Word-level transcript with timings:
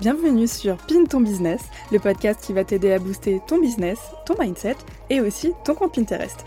Bienvenue 0.00 0.48
sur 0.48 0.78
Pin 0.78 1.04
ton 1.04 1.20
business, 1.20 1.60
le 1.92 1.98
podcast 1.98 2.40
qui 2.42 2.54
va 2.54 2.64
t'aider 2.64 2.90
à 2.90 2.98
booster 2.98 3.38
ton 3.46 3.60
business, 3.60 3.98
ton 4.24 4.34
mindset 4.40 4.76
et 5.10 5.20
aussi 5.20 5.52
ton 5.62 5.74
compte 5.74 5.94
Pinterest. 5.94 6.46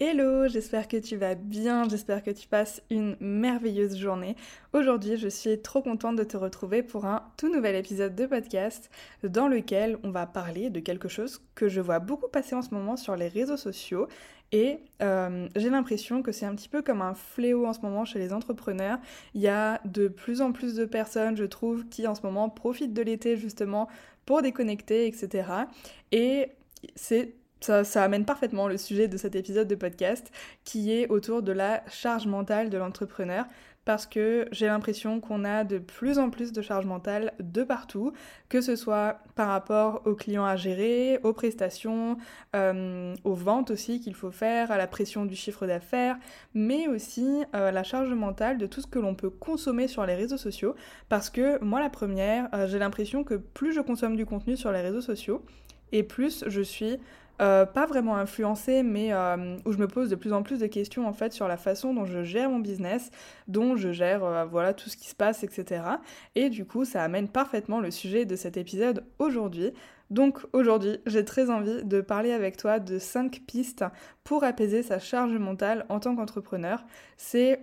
Hello, 0.00 0.48
j'espère 0.48 0.88
que 0.88 0.96
tu 0.96 1.16
vas 1.16 1.34
bien, 1.34 1.86
j'espère 1.88 2.22
que 2.22 2.30
tu 2.30 2.48
passes 2.48 2.82
une 2.90 3.14
merveilleuse 3.20 3.96
journée. 3.96 4.36
Aujourd'hui, 4.72 5.18
je 5.18 5.28
suis 5.28 5.60
trop 5.60 5.82
contente 5.82 6.16
de 6.16 6.24
te 6.24 6.36
retrouver 6.36 6.82
pour 6.82 7.04
un 7.04 7.22
tout 7.36 7.52
nouvel 7.52 7.76
épisode 7.76 8.14
de 8.14 8.24
podcast 8.24 8.90
dans 9.22 9.48
lequel 9.48 9.98
on 10.02 10.10
va 10.10 10.26
parler 10.26 10.70
de 10.70 10.80
quelque 10.80 11.08
chose 11.08 11.42
que 11.54 11.68
je 11.68 11.80
vois 11.80 11.98
beaucoup 11.98 12.26
passer 12.26 12.54
en 12.54 12.62
ce 12.62 12.74
moment 12.74 12.96
sur 12.96 13.16
les 13.16 13.28
réseaux 13.28 13.58
sociaux 13.58 14.08
et 14.50 14.80
euh, 15.02 15.46
j'ai 15.56 15.68
l'impression 15.68 16.22
que 16.22 16.32
c'est 16.32 16.46
un 16.46 16.54
petit 16.54 16.70
peu 16.70 16.80
comme 16.80 17.02
un 17.02 17.14
fléau 17.14 17.66
en 17.66 17.74
ce 17.74 17.80
moment 17.80 18.06
chez 18.06 18.18
les 18.18 18.32
entrepreneurs. 18.32 18.98
Il 19.34 19.42
y 19.42 19.48
a 19.48 19.80
de 19.84 20.08
plus 20.08 20.40
en 20.40 20.52
plus 20.52 20.74
de 20.74 20.86
personnes, 20.86 21.36
je 21.36 21.44
trouve, 21.44 21.86
qui 21.88 22.06
en 22.06 22.14
ce 22.14 22.22
moment 22.22 22.48
profitent 22.48 22.94
de 22.94 23.02
l'été 23.02 23.36
justement 23.36 23.88
pour 24.24 24.40
déconnecter, 24.40 25.06
etc. 25.06 25.48
Et 26.12 26.50
c'est 26.96 27.34
ça, 27.64 28.02
amène 28.02 28.24
parfaitement 28.24 28.68
le 28.68 28.76
sujet 28.76 29.08
de 29.08 29.16
cet 29.16 29.34
épisode 29.36 29.68
de 29.68 29.74
podcast 29.74 30.30
qui 30.64 30.92
est 30.92 31.08
autour 31.08 31.42
de 31.42 31.52
la 31.52 31.82
charge 31.88 32.26
mentale 32.26 32.70
de 32.70 32.78
l'entrepreneur. 32.78 33.46
Parce 33.84 34.06
que 34.06 34.46
j'ai 34.52 34.66
l'impression 34.66 35.20
qu'on 35.20 35.44
a 35.44 35.64
de 35.64 35.78
plus 35.78 36.20
en 36.20 36.30
plus 36.30 36.52
de 36.52 36.62
charge 36.62 36.86
mentale 36.86 37.32
de 37.40 37.64
partout, 37.64 38.12
que 38.48 38.60
ce 38.60 38.76
soit 38.76 39.18
par 39.34 39.48
rapport 39.48 40.02
aux 40.04 40.14
clients 40.14 40.44
à 40.44 40.54
gérer, 40.54 41.18
aux 41.24 41.32
prestations, 41.32 42.16
euh, 42.54 43.16
aux 43.24 43.34
ventes 43.34 43.72
aussi 43.72 43.98
qu'il 43.98 44.14
faut 44.14 44.30
faire, 44.30 44.70
à 44.70 44.78
la 44.78 44.86
pression 44.86 45.24
du 45.24 45.34
chiffre 45.34 45.66
d'affaires, 45.66 46.16
mais 46.54 46.86
aussi 46.86 47.42
euh, 47.56 47.72
la 47.72 47.82
charge 47.82 48.14
mentale 48.14 48.56
de 48.56 48.66
tout 48.66 48.80
ce 48.80 48.86
que 48.86 49.00
l'on 49.00 49.16
peut 49.16 49.30
consommer 49.30 49.88
sur 49.88 50.06
les 50.06 50.14
réseaux 50.14 50.36
sociaux, 50.36 50.76
parce 51.08 51.28
que 51.28 51.62
moi 51.64 51.80
la 51.80 51.90
première, 51.90 52.48
euh, 52.54 52.68
j'ai 52.68 52.78
l'impression 52.78 53.24
que 53.24 53.34
plus 53.34 53.72
je 53.72 53.80
consomme 53.80 54.14
du 54.14 54.26
contenu 54.26 54.56
sur 54.56 54.70
les 54.70 54.80
réseaux 54.80 55.00
sociaux, 55.00 55.44
et 55.90 56.04
plus 56.04 56.44
je 56.46 56.62
suis 56.62 56.98
euh, 57.42 57.66
pas 57.66 57.86
vraiment 57.86 58.16
influencée, 58.16 58.84
mais 58.84 59.12
euh, 59.12 59.56
où 59.64 59.72
je 59.72 59.78
me 59.78 59.88
pose 59.88 60.08
de 60.08 60.14
plus 60.14 60.32
en 60.32 60.44
plus 60.44 60.60
de 60.60 60.66
questions 60.68 61.08
en 61.08 61.12
fait 61.12 61.32
sur 61.32 61.48
la 61.48 61.56
façon 61.56 61.92
dont 61.92 62.04
je 62.04 62.22
gère 62.22 62.48
mon 62.48 62.60
business, 62.60 63.10
dont 63.48 63.74
je 63.74 63.90
gère 63.90 64.22
euh, 64.22 64.44
voilà 64.44 64.74
tout 64.74 64.88
ce 64.88 64.96
qui 64.96 65.08
se 65.08 65.16
passe, 65.16 65.42
etc. 65.42 65.82
Et 66.36 66.50
du 66.50 66.64
coup, 66.64 66.84
ça 66.84 67.02
amène 67.02 67.26
parfaitement 67.26 67.80
le 67.80 67.90
sujet 67.90 68.26
de 68.26 68.36
cet 68.36 68.56
épisode 68.56 69.04
aujourd'hui. 69.18 69.72
Donc 70.10 70.38
aujourd'hui, 70.52 70.98
j'ai 71.06 71.24
très 71.24 71.50
envie 71.50 71.82
de 71.82 72.00
parler 72.00 72.32
avec 72.32 72.56
toi 72.56 72.78
de 72.78 72.98
5 72.98 73.40
pistes 73.46 73.84
pour 74.22 74.44
apaiser 74.44 74.84
sa 74.84 75.00
charge 75.00 75.32
mentale 75.32 75.84
en 75.88 75.98
tant 75.98 76.14
qu'entrepreneur. 76.14 76.84
C'est 77.16 77.60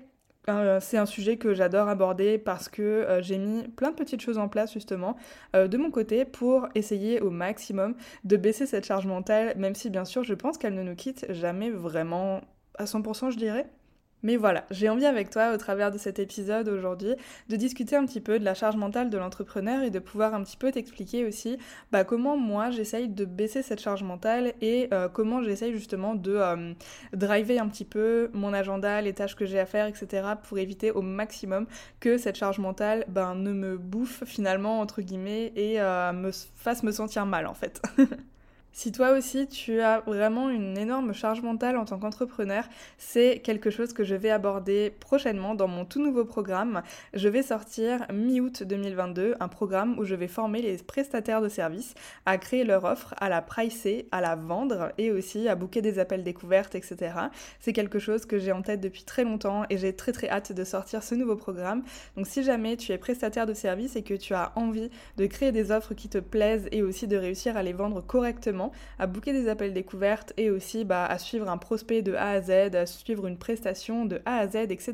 c'est 0.80 0.98
un 0.98 1.06
sujet 1.06 1.38
que 1.38 1.54
j'adore 1.54 1.88
aborder 1.88 2.38
parce 2.38 2.70
que 2.70 2.82
euh, 2.82 3.22
j'ai 3.22 3.38
mis 3.38 3.68
plein 3.68 3.92
de 3.92 3.96
petites 3.96 4.22
choses 4.22 4.38
en 4.38 4.48
place 4.48 4.74
justement 4.74 5.16
euh, 5.56 5.68
de 5.68 5.78
mon 5.78 5.92
côté 5.92 6.26
pour 6.26 6.68
essayer 6.76 7.22
au 7.22 7.30
maximum 7.30 7.96
de 8.24 8.38
baisser 8.38 8.66
cette 8.66 8.86
charge 8.86 9.08
mentale, 9.08 9.54
même 9.58 9.76
si 9.76 9.90
bien 9.90 10.06
sûr 10.06 10.24
je 10.24 10.34
pense 10.34 10.58
qu'elle 10.58 10.76
ne 10.76 10.84
nous 10.84 10.96
quitte 10.96 11.26
jamais 11.32 11.70
vraiment 11.70 12.42
à 12.78 12.86
100% 12.86 13.32
je 13.32 13.38
dirais. 13.38 13.68
Mais 14.24 14.36
voilà, 14.36 14.66
j'ai 14.72 14.90
envie 14.90 15.06
avec 15.06 15.30
toi, 15.30 15.54
au 15.54 15.58
travers 15.58 15.92
de 15.92 15.98
cet 15.98 16.20
épisode 16.20 16.68
aujourd'hui, 16.68 17.16
de 17.48 17.56
discuter 17.56 17.96
un 17.96 18.06
petit 18.06 18.22
peu 18.22 18.40
de 18.40 18.44
la 18.44 18.54
charge 18.54 18.76
mentale 18.76 19.10
de 19.10 19.18
l'entrepreneur 19.18 19.84
et 19.84 19.90
de 19.90 20.00
pouvoir 20.00 20.34
un 20.34 20.44
petit 20.44 20.58
peu 20.58 20.72
t'expliquer 20.72 21.26
aussi 21.26 21.58
bah, 21.92 22.04
comment 22.04 22.38
moi 22.38 22.72
j'essaye 22.72 23.08
de 23.08 23.26
baisser 23.26 23.62
cette 23.62 23.80
charge 23.80 24.04
mentale 24.04 24.54
et 24.62 24.90
euh, 24.94 25.08
comment 25.08 25.42
j'essaye 25.42 25.72
justement 25.72 26.16
de 26.16 26.36
euh, 26.36 26.74
driver 27.14 27.60
un 27.60 27.68
petit 27.68 27.86
peu 27.86 28.30
mon 28.34 28.54
agenda, 28.54 29.02
les 29.02 29.14
tâches 29.14 29.36
que 29.36 29.46
j'ai 29.46 29.60
à 29.60 29.66
faire, 29.66 29.88
etc. 29.88 30.28
pour 30.44 30.58
éviter 30.58 30.92
au 30.92 31.02
maximum 31.02 31.66
que 32.00 32.18
cette 32.18 32.36
charge 32.36 32.60
mentale 32.60 33.06
ben, 33.08 33.36
ne 33.36 33.54
me 33.54 33.78
bouffe 33.78 34.24
finalement, 34.26 34.80
entre 34.80 35.02
guillemets, 35.02 35.54
et 35.56 35.80
euh, 35.80 36.12
me 36.14 36.32
fasse 36.56 36.84
me 36.84 36.92
sentir 36.92 37.26
mal 37.26 37.48
en 37.48 37.54
fait. 37.54 37.82
Si 38.72 38.92
toi 38.92 39.12
aussi 39.12 39.48
tu 39.48 39.82
as 39.82 40.02
vraiment 40.02 40.50
une 40.50 40.78
énorme 40.78 41.14
charge 41.14 41.42
mentale 41.42 41.76
en 41.76 41.86
tant 41.86 42.00
qu'entrepreneur, 42.00 42.64
c'est 42.98 43.40
quelque 43.40 43.70
chose 43.70 43.94
que 43.94 44.04
je 44.04 44.16
vais 44.16 44.30
aborder 44.30 44.94
prochainement 45.00 45.56
dans 45.56 45.68
mon 45.68 45.86
tout 45.86 46.02
nouveau 46.02 46.24
programme. 46.24 46.82
Je 47.14 47.28
vais 47.28 47.42
sortir 47.42 48.06
mi-août 48.14 48.64
2022 48.64 49.36
un 49.40 49.48
programme 49.48 49.98
où 50.00 50.06
je 50.06 50.16
vais 50.16 50.28
former 50.28 50.62
les 50.62 50.78
prestataires 50.78 51.42
de 51.42 51.50
services 51.50 51.94
à 52.26 52.38
créer 52.38 52.64
leur 52.64 52.86
offre, 52.86 53.16
à 53.20 53.28
la 53.28 53.42
pricer, 53.42 54.08
à 54.12 54.22
la 54.22 54.36
vendre 54.36 54.94
et 54.98 55.12
aussi 55.12 55.50
à 55.50 55.56
booker 55.56 55.82
des 55.82 56.00
appels 56.00 56.24
découvertes, 56.24 56.76
etc. 56.76 57.14
C'est 57.60 57.74
quelque 57.74 58.00
chose 58.00 58.26
que 58.26 58.38
j'ai 58.38 58.52
en 58.52 58.62
tête 58.62 58.82
depuis 58.82 59.04
très 59.04 59.24
longtemps 59.24 59.64
et 59.70 59.78
j'ai 59.78 59.94
très 59.94 60.12
très 60.12 60.30
hâte 60.30 60.54
de 60.54 60.64
sortir 60.64 61.04
ce 61.04 61.16
nouveau 61.16 61.36
programme. 61.36 61.84
Donc 62.16 62.28
si 62.28 62.44
jamais 62.44 62.78
tu 62.78 62.92
es 62.92 62.98
prestataire 62.98 63.46
de 63.46 63.54
services 63.54 63.96
et 63.96 64.04
que 64.04 64.14
tu 64.14 64.34
as 64.34 64.52
envie 64.56 64.90
de 65.18 65.26
créer 65.26 65.52
des 65.52 65.72
offres 65.72 65.96
qui 65.96 66.08
te 66.08 66.20
plaisent 66.20 66.68
et 66.72 66.82
aussi 66.82 67.08
de 67.08 67.18
réussir 67.18 67.58
à 67.58 67.64
les 67.64 67.74
vendre 67.74 68.02
correctement, 68.02 68.59
à 68.98 69.08
booker 69.08 69.34
des 69.34 69.48
appels 69.48 69.74
découvertes 69.74 70.34
et 70.38 70.50
aussi 70.50 70.86
bah, 70.86 71.06
à 71.06 71.18
suivre 71.18 71.50
un 71.50 71.58
prospect 71.58 72.02
de 72.02 72.14
A 72.14 72.30
à 72.32 72.42
Z, 72.42 72.76
à 72.76 72.86
suivre 72.86 73.28
une 73.28 73.38
prestation 73.38 74.06
de 74.06 74.22
A 74.26 74.38
à 74.38 74.48
Z, 74.48 74.56
etc. 74.56 74.94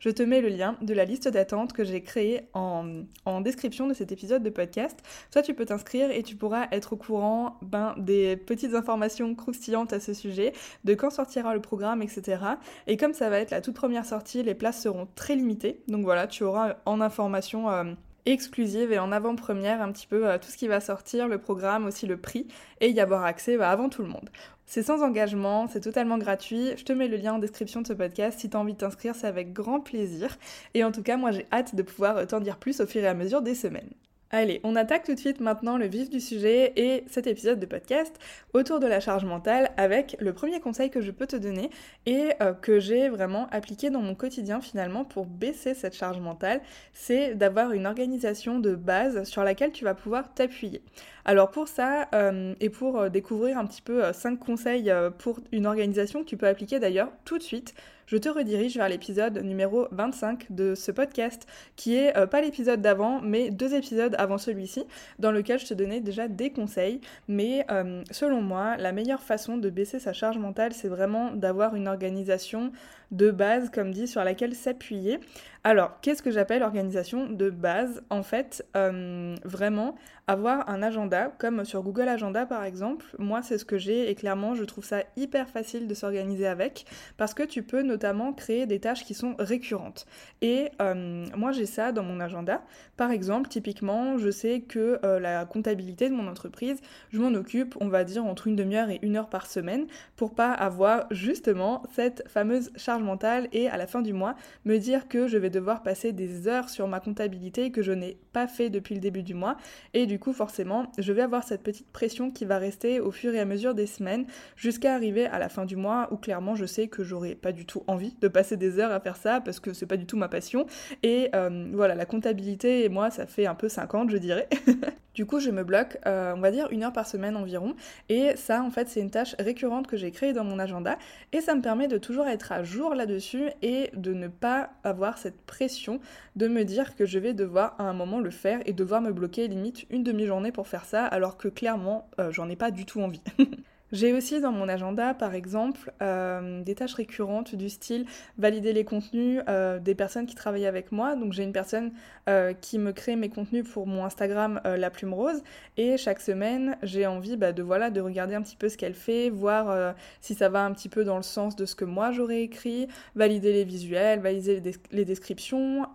Je 0.00 0.10
te 0.10 0.22
mets 0.22 0.40
le 0.40 0.48
lien 0.48 0.76
de 0.80 0.94
la 0.94 1.04
liste 1.04 1.28
d'attente 1.28 1.72
que 1.72 1.84
j'ai 1.84 2.02
créée 2.02 2.42
en, 2.54 3.02
en, 3.24 3.40
description 3.40 3.86
de 3.86 3.94
cet 3.94 4.12
épisode 4.12 4.42
de 4.42 4.50
podcast. 4.50 4.98
Soit 5.30 5.42
tu 5.42 5.54
peux 5.54 5.64
t'inscrire 5.64 6.10
et 6.10 6.22
tu 6.22 6.36
pourras 6.36 6.66
être 6.72 6.94
au 6.94 6.96
courant 6.96 7.58
ben, 7.62 7.94
des 7.98 8.36
petites 8.36 8.74
informations 8.74 9.34
croustillantes 9.34 9.92
à 9.92 10.00
ce 10.00 10.14
sujet, 10.14 10.52
de 10.84 10.94
quand 10.94 11.10
sortira 11.10 11.54
le 11.54 11.60
programme, 11.60 12.02
etc. 12.02 12.38
Et 12.86 12.96
comme 12.96 13.12
ça 13.12 13.30
va 13.30 13.38
être 13.40 13.50
la 13.50 13.60
toute 13.60 13.74
première 13.74 14.06
sortie, 14.06 14.42
les 14.42 14.54
places 14.54 14.82
seront 14.82 15.08
très 15.14 15.36
limitées. 15.36 15.82
Donc 15.88 16.04
voilà, 16.04 16.26
tu 16.26 16.44
auras 16.44 16.76
en 16.86 17.00
information... 17.00 17.70
Euh, 17.70 17.84
exclusive 18.26 18.92
et 18.92 18.98
en 18.98 19.12
avant-première 19.12 19.80
un 19.80 19.92
petit 19.92 20.06
peu 20.06 20.24
tout 20.40 20.50
ce 20.50 20.56
qui 20.56 20.68
va 20.68 20.80
sortir, 20.80 21.28
le 21.28 21.38
programme, 21.38 21.86
aussi 21.86 22.06
le 22.06 22.16
prix, 22.16 22.46
et 22.80 22.90
y 22.90 23.00
avoir 23.00 23.24
accès 23.24 23.56
bah, 23.56 23.70
avant 23.70 23.88
tout 23.88 24.02
le 24.02 24.08
monde. 24.08 24.30
C'est 24.66 24.82
sans 24.82 25.02
engagement, 25.02 25.68
c'est 25.68 25.80
totalement 25.80 26.18
gratuit. 26.18 26.72
Je 26.76 26.84
te 26.84 26.92
mets 26.92 27.08
le 27.08 27.16
lien 27.16 27.34
en 27.34 27.38
description 27.38 27.82
de 27.82 27.86
ce 27.86 27.92
podcast. 27.92 28.40
Si 28.40 28.50
tu 28.50 28.56
as 28.56 28.60
envie 28.60 28.72
de 28.72 28.78
t'inscrire, 28.78 29.14
c'est 29.14 29.28
avec 29.28 29.52
grand 29.52 29.80
plaisir. 29.80 30.36
Et 30.74 30.82
en 30.82 30.90
tout 30.90 31.02
cas, 31.02 31.16
moi 31.16 31.30
j'ai 31.30 31.46
hâte 31.52 31.74
de 31.76 31.82
pouvoir 31.82 32.26
t'en 32.26 32.40
dire 32.40 32.58
plus 32.58 32.80
au 32.80 32.86
fur 32.86 33.02
et 33.02 33.06
à 33.06 33.14
mesure 33.14 33.42
des 33.42 33.54
semaines. 33.54 33.90
Allez, 34.32 34.60
on 34.64 34.74
attaque 34.74 35.04
tout 35.04 35.14
de 35.14 35.20
suite 35.20 35.38
maintenant 35.38 35.78
le 35.78 35.86
vif 35.86 36.10
du 36.10 36.18
sujet 36.18 36.72
et 36.74 37.04
cet 37.06 37.28
épisode 37.28 37.60
de 37.60 37.66
podcast 37.66 38.18
autour 38.54 38.80
de 38.80 38.86
la 38.88 38.98
charge 38.98 39.24
mentale 39.24 39.70
avec 39.76 40.16
le 40.18 40.32
premier 40.32 40.58
conseil 40.58 40.90
que 40.90 41.00
je 41.00 41.12
peux 41.12 41.28
te 41.28 41.36
donner 41.36 41.70
et 42.06 42.30
euh, 42.42 42.52
que 42.52 42.80
j'ai 42.80 43.08
vraiment 43.08 43.46
appliqué 43.52 43.88
dans 43.88 44.00
mon 44.00 44.16
quotidien 44.16 44.60
finalement 44.60 45.04
pour 45.04 45.26
baisser 45.26 45.74
cette 45.74 45.94
charge 45.94 46.18
mentale, 46.18 46.60
c'est 46.92 47.36
d'avoir 47.36 47.70
une 47.70 47.86
organisation 47.86 48.58
de 48.58 48.74
base 48.74 49.22
sur 49.22 49.44
laquelle 49.44 49.70
tu 49.70 49.84
vas 49.84 49.94
pouvoir 49.94 50.34
t'appuyer. 50.34 50.82
Alors 51.24 51.52
pour 51.52 51.68
ça 51.68 52.08
euh, 52.12 52.52
et 52.58 52.68
pour 52.68 52.98
euh, 52.98 53.08
découvrir 53.08 53.58
un 53.58 53.64
petit 53.64 53.82
peu 53.82 54.12
5 54.12 54.40
conseils 54.40 54.92
pour 55.18 55.38
une 55.52 55.66
organisation 55.66 56.24
que 56.24 56.28
tu 56.28 56.36
peux 56.36 56.48
appliquer 56.48 56.80
d'ailleurs 56.80 57.12
tout 57.24 57.38
de 57.38 57.44
suite, 57.44 57.74
je 58.06 58.16
te 58.16 58.28
redirige 58.28 58.76
vers 58.76 58.88
l'épisode 58.88 59.38
numéro 59.38 59.88
25 59.90 60.46
de 60.50 60.74
ce 60.74 60.92
podcast, 60.92 61.46
qui 61.74 61.96
est 61.96 62.16
euh, 62.16 62.26
pas 62.26 62.40
l'épisode 62.40 62.80
d'avant, 62.80 63.20
mais 63.20 63.50
deux 63.50 63.74
épisodes 63.74 64.14
avant 64.18 64.38
celui-ci, 64.38 64.84
dans 65.18 65.32
lequel 65.32 65.58
je 65.58 65.66
te 65.66 65.74
donnais 65.74 66.00
déjà 66.00 66.28
des 66.28 66.50
conseils. 66.50 67.00
Mais 67.28 67.66
euh, 67.70 68.02
selon 68.10 68.40
moi, 68.40 68.76
la 68.76 68.92
meilleure 68.92 69.22
façon 69.22 69.56
de 69.56 69.70
baisser 69.70 69.98
sa 69.98 70.12
charge 70.12 70.38
mentale, 70.38 70.72
c'est 70.72 70.88
vraiment 70.88 71.32
d'avoir 71.32 71.74
une 71.74 71.88
organisation 71.88 72.72
de 73.10 73.30
base, 73.30 73.70
comme 73.70 73.92
dit, 73.92 74.08
sur 74.08 74.22
laquelle 74.24 74.54
s'appuyer. 74.54 75.20
Alors, 75.68 75.98
qu'est-ce 76.00 76.22
que 76.22 76.30
j'appelle 76.30 76.62
organisation 76.62 77.28
de 77.28 77.50
base? 77.50 78.00
En 78.08 78.22
fait, 78.22 78.64
euh, 78.76 79.34
vraiment, 79.42 79.96
avoir 80.28 80.68
un 80.68 80.82
agenda, 80.82 81.32
comme 81.38 81.64
sur 81.64 81.84
Google 81.84 82.08
Agenda 82.08 82.46
par 82.46 82.64
exemple, 82.64 83.06
moi 83.18 83.42
c'est 83.42 83.58
ce 83.58 83.64
que 83.64 83.78
j'ai 83.78 84.10
et 84.10 84.14
clairement 84.16 84.56
je 84.56 84.64
trouve 84.64 84.84
ça 84.84 85.04
hyper 85.16 85.48
facile 85.48 85.86
de 85.86 85.94
s'organiser 85.94 86.48
avec 86.48 86.84
parce 87.16 87.32
que 87.32 87.44
tu 87.44 87.62
peux 87.62 87.82
notamment 87.82 88.32
créer 88.32 88.66
des 88.66 88.80
tâches 88.80 89.04
qui 89.04 89.14
sont 89.14 89.36
récurrentes. 89.38 90.04
Et 90.42 90.70
euh, 90.82 91.26
moi 91.36 91.52
j'ai 91.52 91.66
ça 91.66 91.92
dans 91.92 92.02
mon 92.02 92.18
agenda. 92.18 92.62
Par 92.96 93.12
exemple, 93.12 93.48
typiquement, 93.48 94.18
je 94.18 94.30
sais 94.30 94.62
que 94.62 94.98
euh, 95.04 95.20
la 95.20 95.44
comptabilité 95.44 96.08
de 96.08 96.14
mon 96.14 96.26
entreprise, 96.26 96.80
je 97.10 97.20
m'en 97.20 97.32
occupe, 97.34 97.76
on 97.80 97.88
va 97.88 98.02
dire, 98.02 98.24
entre 98.24 98.48
une 98.48 98.56
demi-heure 98.56 98.90
et 98.90 98.98
une 99.02 99.16
heure 99.16 99.28
par 99.28 99.46
semaine 99.46 99.86
pour 100.16 100.34
pas 100.34 100.50
avoir 100.50 101.06
justement 101.12 101.84
cette 101.94 102.28
fameuse 102.28 102.72
charge 102.74 103.02
mentale 103.02 103.48
et 103.52 103.68
à 103.68 103.76
la 103.76 103.86
fin 103.86 104.02
du 104.02 104.12
mois 104.12 104.34
me 104.64 104.78
dire 104.78 105.06
que 105.06 105.28
je 105.28 105.38
vais 105.38 105.50
devoir 105.56 105.82
passer 105.82 106.12
des 106.12 106.48
heures 106.48 106.68
sur 106.68 106.86
ma 106.86 107.00
comptabilité 107.00 107.70
que 107.70 107.82
je 107.82 107.92
n'ai 107.92 108.18
pas 108.32 108.46
fait 108.46 108.68
depuis 108.70 108.94
le 108.94 109.00
début 109.00 109.22
du 109.22 109.34
mois. 109.34 109.56
Et 109.94 110.06
du 110.06 110.18
coup, 110.18 110.32
forcément, 110.32 110.92
je 110.98 111.12
vais 111.12 111.22
avoir 111.22 111.44
cette 111.44 111.62
petite 111.62 111.90
pression 111.90 112.30
qui 112.30 112.44
va 112.44 112.58
rester 112.58 113.00
au 113.00 113.10
fur 113.10 113.34
et 113.34 113.40
à 113.40 113.44
mesure 113.44 113.74
des 113.74 113.86
semaines 113.86 114.26
jusqu'à 114.56 114.94
arriver 114.94 115.26
à 115.26 115.38
la 115.38 115.48
fin 115.48 115.64
du 115.64 115.76
mois 115.76 116.08
où 116.12 116.16
clairement 116.16 116.54
je 116.54 116.66
sais 116.66 116.88
que 116.88 117.02
j'aurai 117.02 117.34
pas 117.34 117.52
du 117.52 117.64
tout 117.64 117.82
envie 117.86 118.14
de 118.20 118.28
passer 118.28 118.56
des 118.56 118.78
heures 118.78 118.92
à 118.92 119.00
faire 119.00 119.16
ça 119.16 119.40
parce 119.40 119.60
que 119.60 119.72
c'est 119.72 119.86
pas 119.86 119.96
du 119.96 120.06
tout 120.06 120.16
ma 120.16 120.28
passion. 120.28 120.66
Et 121.02 121.30
euh, 121.34 121.70
voilà, 121.72 121.94
la 121.94 122.06
comptabilité 122.06 122.84
et 122.84 122.88
moi, 122.88 123.10
ça 123.10 123.26
fait 123.26 123.46
un 123.46 123.54
peu 123.54 123.68
50, 123.68 124.10
je 124.10 124.18
dirais. 124.18 124.48
Du 125.16 125.24
coup, 125.24 125.40
je 125.40 125.50
me 125.50 125.64
bloque, 125.64 125.96
euh, 126.04 126.34
on 126.36 126.40
va 126.40 126.50
dire, 126.50 126.68
une 126.70 126.84
heure 126.84 126.92
par 126.92 127.06
semaine 127.06 127.38
environ. 127.38 127.74
Et 128.10 128.36
ça, 128.36 128.62
en 128.62 128.70
fait, 128.70 128.90
c'est 128.90 129.00
une 129.00 129.10
tâche 129.10 129.34
récurrente 129.38 129.86
que 129.86 129.96
j'ai 129.96 130.10
créée 130.10 130.34
dans 130.34 130.44
mon 130.44 130.58
agenda. 130.58 130.98
Et 131.32 131.40
ça 131.40 131.54
me 131.54 131.62
permet 131.62 131.88
de 131.88 131.96
toujours 131.96 132.26
être 132.26 132.52
à 132.52 132.62
jour 132.62 132.94
là-dessus 132.94 133.48
et 133.62 133.88
de 133.94 134.12
ne 134.12 134.28
pas 134.28 134.68
avoir 134.84 135.16
cette 135.16 135.40
pression 135.40 136.00
de 136.36 136.48
me 136.48 136.64
dire 136.64 136.94
que 136.96 137.06
je 137.06 137.18
vais 137.18 137.32
devoir 137.32 137.76
à 137.78 137.84
un 137.84 137.94
moment 137.94 138.20
le 138.20 138.28
faire 138.28 138.60
et 138.66 138.74
devoir 138.74 139.00
me 139.00 139.10
bloquer 139.10 139.48
limite 139.48 139.86
une 139.88 140.04
demi-journée 140.04 140.52
pour 140.52 140.68
faire 140.68 140.84
ça, 140.84 141.06
alors 141.06 141.38
que 141.38 141.48
clairement, 141.48 142.10
euh, 142.20 142.30
j'en 142.30 142.50
ai 142.50 142.56
pas 142.56 142.70
du 142.70 142.84
tout 142.84 143.00
envie. 143.00 143.22
J'ai 143.92 144.12
aussi 144.12 144.40
dans 144.40 144.50
mon 144.50 144.68
agenda, 144.68 145.14
par 145.14 145.34
exemple, 145.34 145.92
euh, 146.02 146.60
des 146.62 146.74
tâches 146.74 146.94
récurrentes 146.94 147.54
du 147.54 147.68
style 147.68 148.04
valider 148.36 148.72
les 148.72 148.84
contenus 148.84 149.40
euh, 149.48 149.78
des 149.78 149.94
personnes 149.94 150.26
qui 150.26 150.34
travaillent 150.34 150.66
avec 150.66 150.90
moi. 150.90 151.14
Donc 151.14 151.32
j'ai 151.32 151.44
une 151.44 151.52
personne 151.52 151.92
euh, 152.28 152.52
qui 152.52 152.80
me 152.80 152.90
crée 152.90 153.14
mes 153.14 153.28
contenus 153.28 153.64
pour 153.68 153.86
mon 153.86 154.04
Instagram 154.04 154.60
La 154.64 154.90
Plume 154.90 155.14
Rose 155.14 155.40
et 155.76 155.96
chaque 155.96 156.20
semaine 156.20 156.76
j'ai 156.82 157.06
envie 157.06 157.36
bah, 157.36 157.52
de 157.52 157.62
voilà 157.62 157.90
de 157.90 158.00
regarder 158.00 158.34
un 158.34 158.42
petit 158.42 158.56
peu 158.56 158.68
ce 158.68 158.76
qu'elle 158.76 158.94
fait, 158.94 159.30
voir 159.30 159.94
si 160.20 160.34
ça 160.34 160.48
va 160.48 160.64
un 160.64 160.72
petit 160.72 160.88
peu 160.88 161.04
dans 161.04 161.16
le 161.16 161.22
sens 161.22 161.54
de 161.54 161.64
ce 161.64 161.76
que 161.76 161.84
moi 161.84 162.10
j'aurais 162.10 162.42
écrit, 162.42 162.88
valider 163.14 163.52
les 163.52 163.64
visuels, 163.64 164.18
valider 164.18 164.60
les, 164.90 165.04
descriptions, 165.04 165.86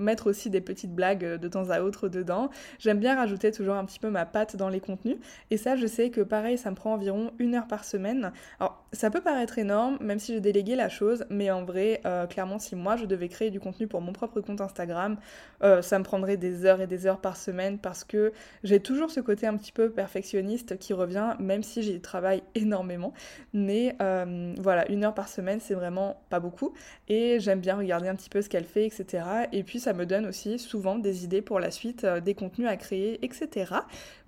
mettre 0.00 0.28
aussi 0.28 0.48
des 0.48 0.60
petites 0.60 0.94
blagues 0.94 1.38
de 1.38 1.48
temps 1.48 1.68
à 1.70 1.80
autre 1.82 2.08
dedans. 2.08 2.50
J'aime 2.78 2.98
bien 2.98 3.14
rajouter 3.14 3.52
toujours 3.52 3.74
un 3.74 3.84
petit 3.84 3.98
peu 3.98 4.08
ma 4.08 4.24
patte 4.24 4.56
dans 4.56 4.68
les 4.68 4.80
contenus 4.80 5.16
et 5.50 5.56
ça 5.58 5.76
je 5.76 5.86
sais 5.86 6.10
que 6.10 6.22
pareil 6.22 6.56
ça 6.56 6.70
me 6.70 6.76
prend 6.76 6.93
environ 6.94 7.32
une 7.38 7.54
heure 7.54 7.66
par 7.66 7.84
semaine. 7.84 8.32
Alors, 8.58 8.84
ça 8.94 9.10
peut 9.10 9.20
paraître 9.20 9.58
énorme, 9.58 9.98
même 10.00 10.18
si 10.18 10.32
j'ai 10.32 10.40
délégué 10.40 10.76
la 10.76 10.88
chose, 10.88 11.24
mais 11.28 11.50
en 11.50 11.64
vrai, 11.64 12.00
euh, 12.06 12.26
clairement, 12.26 12.58
si 12.58 12.76
moi 12.76 12.96
je 12.96 13.06
devais 13.06 13.28
créer 13.28 13.50
du 13.50 13.60
contenu 13.60 13.86
pour 13.86 14.00
mon 14.00 14.12
propre 14.12 14.40
compte 14.40 14.60
Instagram, 14.60 15.16
euh, 15.62 15.82
ça 15.82 15.98
me 15.98 16.04
prendrait 16.04 16.36
des 16.36 16.64
heures 16.64 16.80
et 16.80 16.86
des 16.86 17.06
heures 17.06 17.20
par 17.20 17.36
semaine 17.36 17.78
parce 17.78 18.04
que 18.04 18.32
j'ai 18.62 18.80
toujours 18.80 19.10
ce 19.10 19.20
côté 19.20 19.46
un 19.46 19.56
petit 19.56 19.72
peu 19.72 19.90
perfectionniste 19.90 20.78
qui 20.78 20.92
revient, 20.92 21.34
même 21.38 21.62
si 21.62 21.82
j'y 21.82 22.00
travaille 22.00 22.42
énormément. 22.54 23.12
Mais 23.52 23.96
euh, 24.00 24.54
voilà, 24.58 24.90
une 24.90 25.04
heure 25.04 25.14
par 25.14 25.28
semaine, 25.28 25.60
c'est 25.60 25.74
vraiment 25.74 26.22
pas 26.30 26.40
beaucoup. 26.40 26.72
Et 27.08 27.40
j'aime 27.40 27.60
bien 27.60 27.76
regarder 27.76 28.08
un 28.08 28.14
petit 28.14 28.30
peu 28.30 28.42
ce 28.42 28.48
qu'elle 28.48 28.64
fait, 28.64 28.86
etc. 28.86 29.24
Et 29.52 29.62
puis, 29.62 29.80
ça 29.80 29.92
me 29.92 30.06
donne 30.06 30.26
aussi 30.26 30.58
souvent 30.58 30.98
des 30.98 31.24
idées 31.24 31.42
pour 31.42 31.60
la 31.60 31.70
suite, 31.70 32.06
des 32.06 32.34
contenus 32.34 32.68
à 32.68 32.76
créer, 32.76 33.24
etc. 33.24 33.74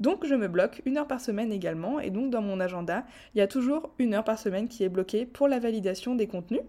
Donc, 0.00 0.26
je 0.26 0.34
me 0.34 0.48
bloque 0.48 0.82
une 0.84 0.98
heure 0.98 1.06
par 1.06 1.20
semaine 1.20 1.52
également. 1.52 2.00
Et 2.00 2.10
donc, 2.10 2.30
dans 2.30 2.42
mon 2.42 2.55
agenda, 2.60 3.04
il 3.34 3.38
y 3.38 3.40
a 3.40 3.46
toujours 3.46 3.90
une 3.98 4.14
heure 4.14 4.24
par 4.24 4.38
semaine 4.38 4.68
qui 4.68 4.84
est 4.84 4.88
bloquée 4.88 5.26
pour 5.26 5.48
la 5.48 5.58
validation 5.58 6.14
des 6.14 6.26
contenus. 6.26 6.60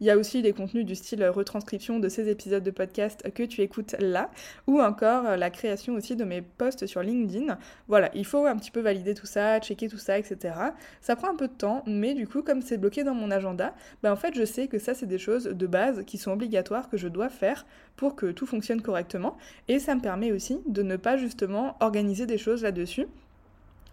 Il 0.00 0.06
y 0.06 0.10
a 0.10 0.16
aussi 0.16 0.40
des 0.40 0.54
contenus 0.54 0.86
du 0.86 0.94
style 0.94 1.22
retranscription 1.26 2.00
de 2.00 2.08
ces 2.08 2.30
épisodes 2.30 2.62
de 2.62 2.70
podcast 2.70 3.30
que 3.34 3.42
tu 3.42 3.60
écoutes 3.60 3.94
là, 3.98 4.30
ou 4.66 4.80
encore 4.80 5.36
la 5.36 5.50
création 5.50 5.92
aussi 5.92 6.16
de 6.16 6.24
mes 6.24 6.40
posts 6.40 6.86
sur 6.86 7.02
LinkedIn. 7.02 7.58
Voilà, 7.86 8.10
il 8.14 8.24
faut 8.24 8.46
un 8.46 8.56
petit 8.56 8.70
peu 8.70 8.80
valider 8.80 9.12
tout 9.12 9.26
ça, 9.26 9.60
checker 9.60 9.88
tout 9.88 9.98
ça, 9.98 10.18
etc. 10.18 10.54
Ça 11.02 11.16
prend 11.16 11.28
un 11.28 11.36
peu 11.36 11.48
de 11.48 11.52
temps, 11.52 11.82
mais 11.86 12.14
du 12.14 12.26
coup, 12.26 12.42
comme 12.42 12.62
c'est 12.62 12.78
bloqué 12.78 13.04
dans 13.04 13.14
mon 13.14 13.30
agenda, 13.30 13.74
ben 14.02 14.10
en 14.10 14.16
fait, 14.16 14.34
je 14.34 14.44
sais 14.46 14.68
que 14.68 14.78
ça, 14.78 14.94
c'est 14.94 15.04
des 15.04 15.18
choses 15.18 15.44
de 15.44 15.66
base 15.66 16.02
qui 16.06 16.16
sont 16.16 16.32
obligatoires, 16.32 16.88
que 16.88 16.96
je 16.96 17.08
dois 17.08 17.28
faire 17.28 17.66
pour 17.96 18.16
que 18.16 18.32
tout 18.32 18.46
fonctionne 18.46 18.80
correctement. 18.80 19.36
Et 19.68 19.78
ça 19.78 19.94
me 19.94 20.00
permet 20.00 20.32
aussi 20.32 20.60
de 20.66 20.82
ne 20.82 20.96
pas 20.96 21.18
justement 21.18 21.76
organiser 21.80 22.24
des 22.24 22.38
choses 22.38 22.62
là-dessus 22.62 23.06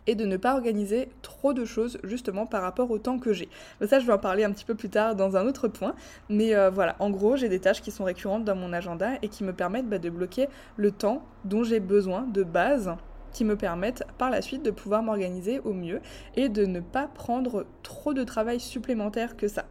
et 0.08 0.16
de 0.16 0.26
ne 0.26 0.38
pas 0.38 0.54
organiser 0.54 1.10
trop 1.22 1.54
de 1.54 1.66
choses 1.66 2.00
justement 2.04 2.46
par 2.46 2.62
rapport 2.62 2.90
au 2.90 2.98
temps 2.98 3.20
que 3.20 3.34
j'ai. 3.34 3.50
Mais 3.80 3.88
ça, 3.88 4.00
je 4.00 4.08
vais 4.08 4.14
en 4.14 4.18
parler 4.18 4.44
un 4.44 4.52
petit 4.52 4.66
peu 4.66 4.76
plus 4.76 4.90
tard 4.90 5.16
dans 5.16 5.38
un 5.38 5.46
autre 5.46 5.68
point. 5.68 5.94
Mais 6.30 6.56
euh, 6.56 6.70
voilà, 6.70 6.96
en 7.00 7.10
gros, 7.10 7.36
j'ai 7.36 7.50
des 7.50 7.60
tâches 7.60 7.82
qui 7.82 7.92
sont 7.92 8.06
récurrentes 8.06 8.46
dans 8.46 8.56
mon 8.56 8.74
agenda 8.74 9.12
et 9.22 9.28
qui 9.28 9.44
me 9.44 9.54
permettent 9.54 9.90
bah, 9.90 10.00
de 10.00 10.10
bloquer 10.10 10.48
le 10.78 10.92
temps 10.92 11.24
dont 11.46 11.64
j'ai 11.64 11.80
besoin 11.80 12.22
de 12.22 12.44
base 12.44 12.96
qui 13.34 13.46
me 13.46 13.56
permettent 13.56 14.04
par 14.18 14.32
la 14.32 14.42
suite 14.42 14.64
de 14.64 14.72
pouvoir 14.72 15.04
m'organiser 15.04 15.60
au 15.60 15.74
mieux 15.74 16.02
et 16.36 16.50
de 16.50 16.66
ne 16.66 16.80
pas 16.80 17.08
prendre 17.08 17.66
trop 17.84 18.14
de 18.14 18.24
travail 18.24 18.60
supplémentaire 18.60 19.38
que 19.38 19.48
ça. 19.48 19.66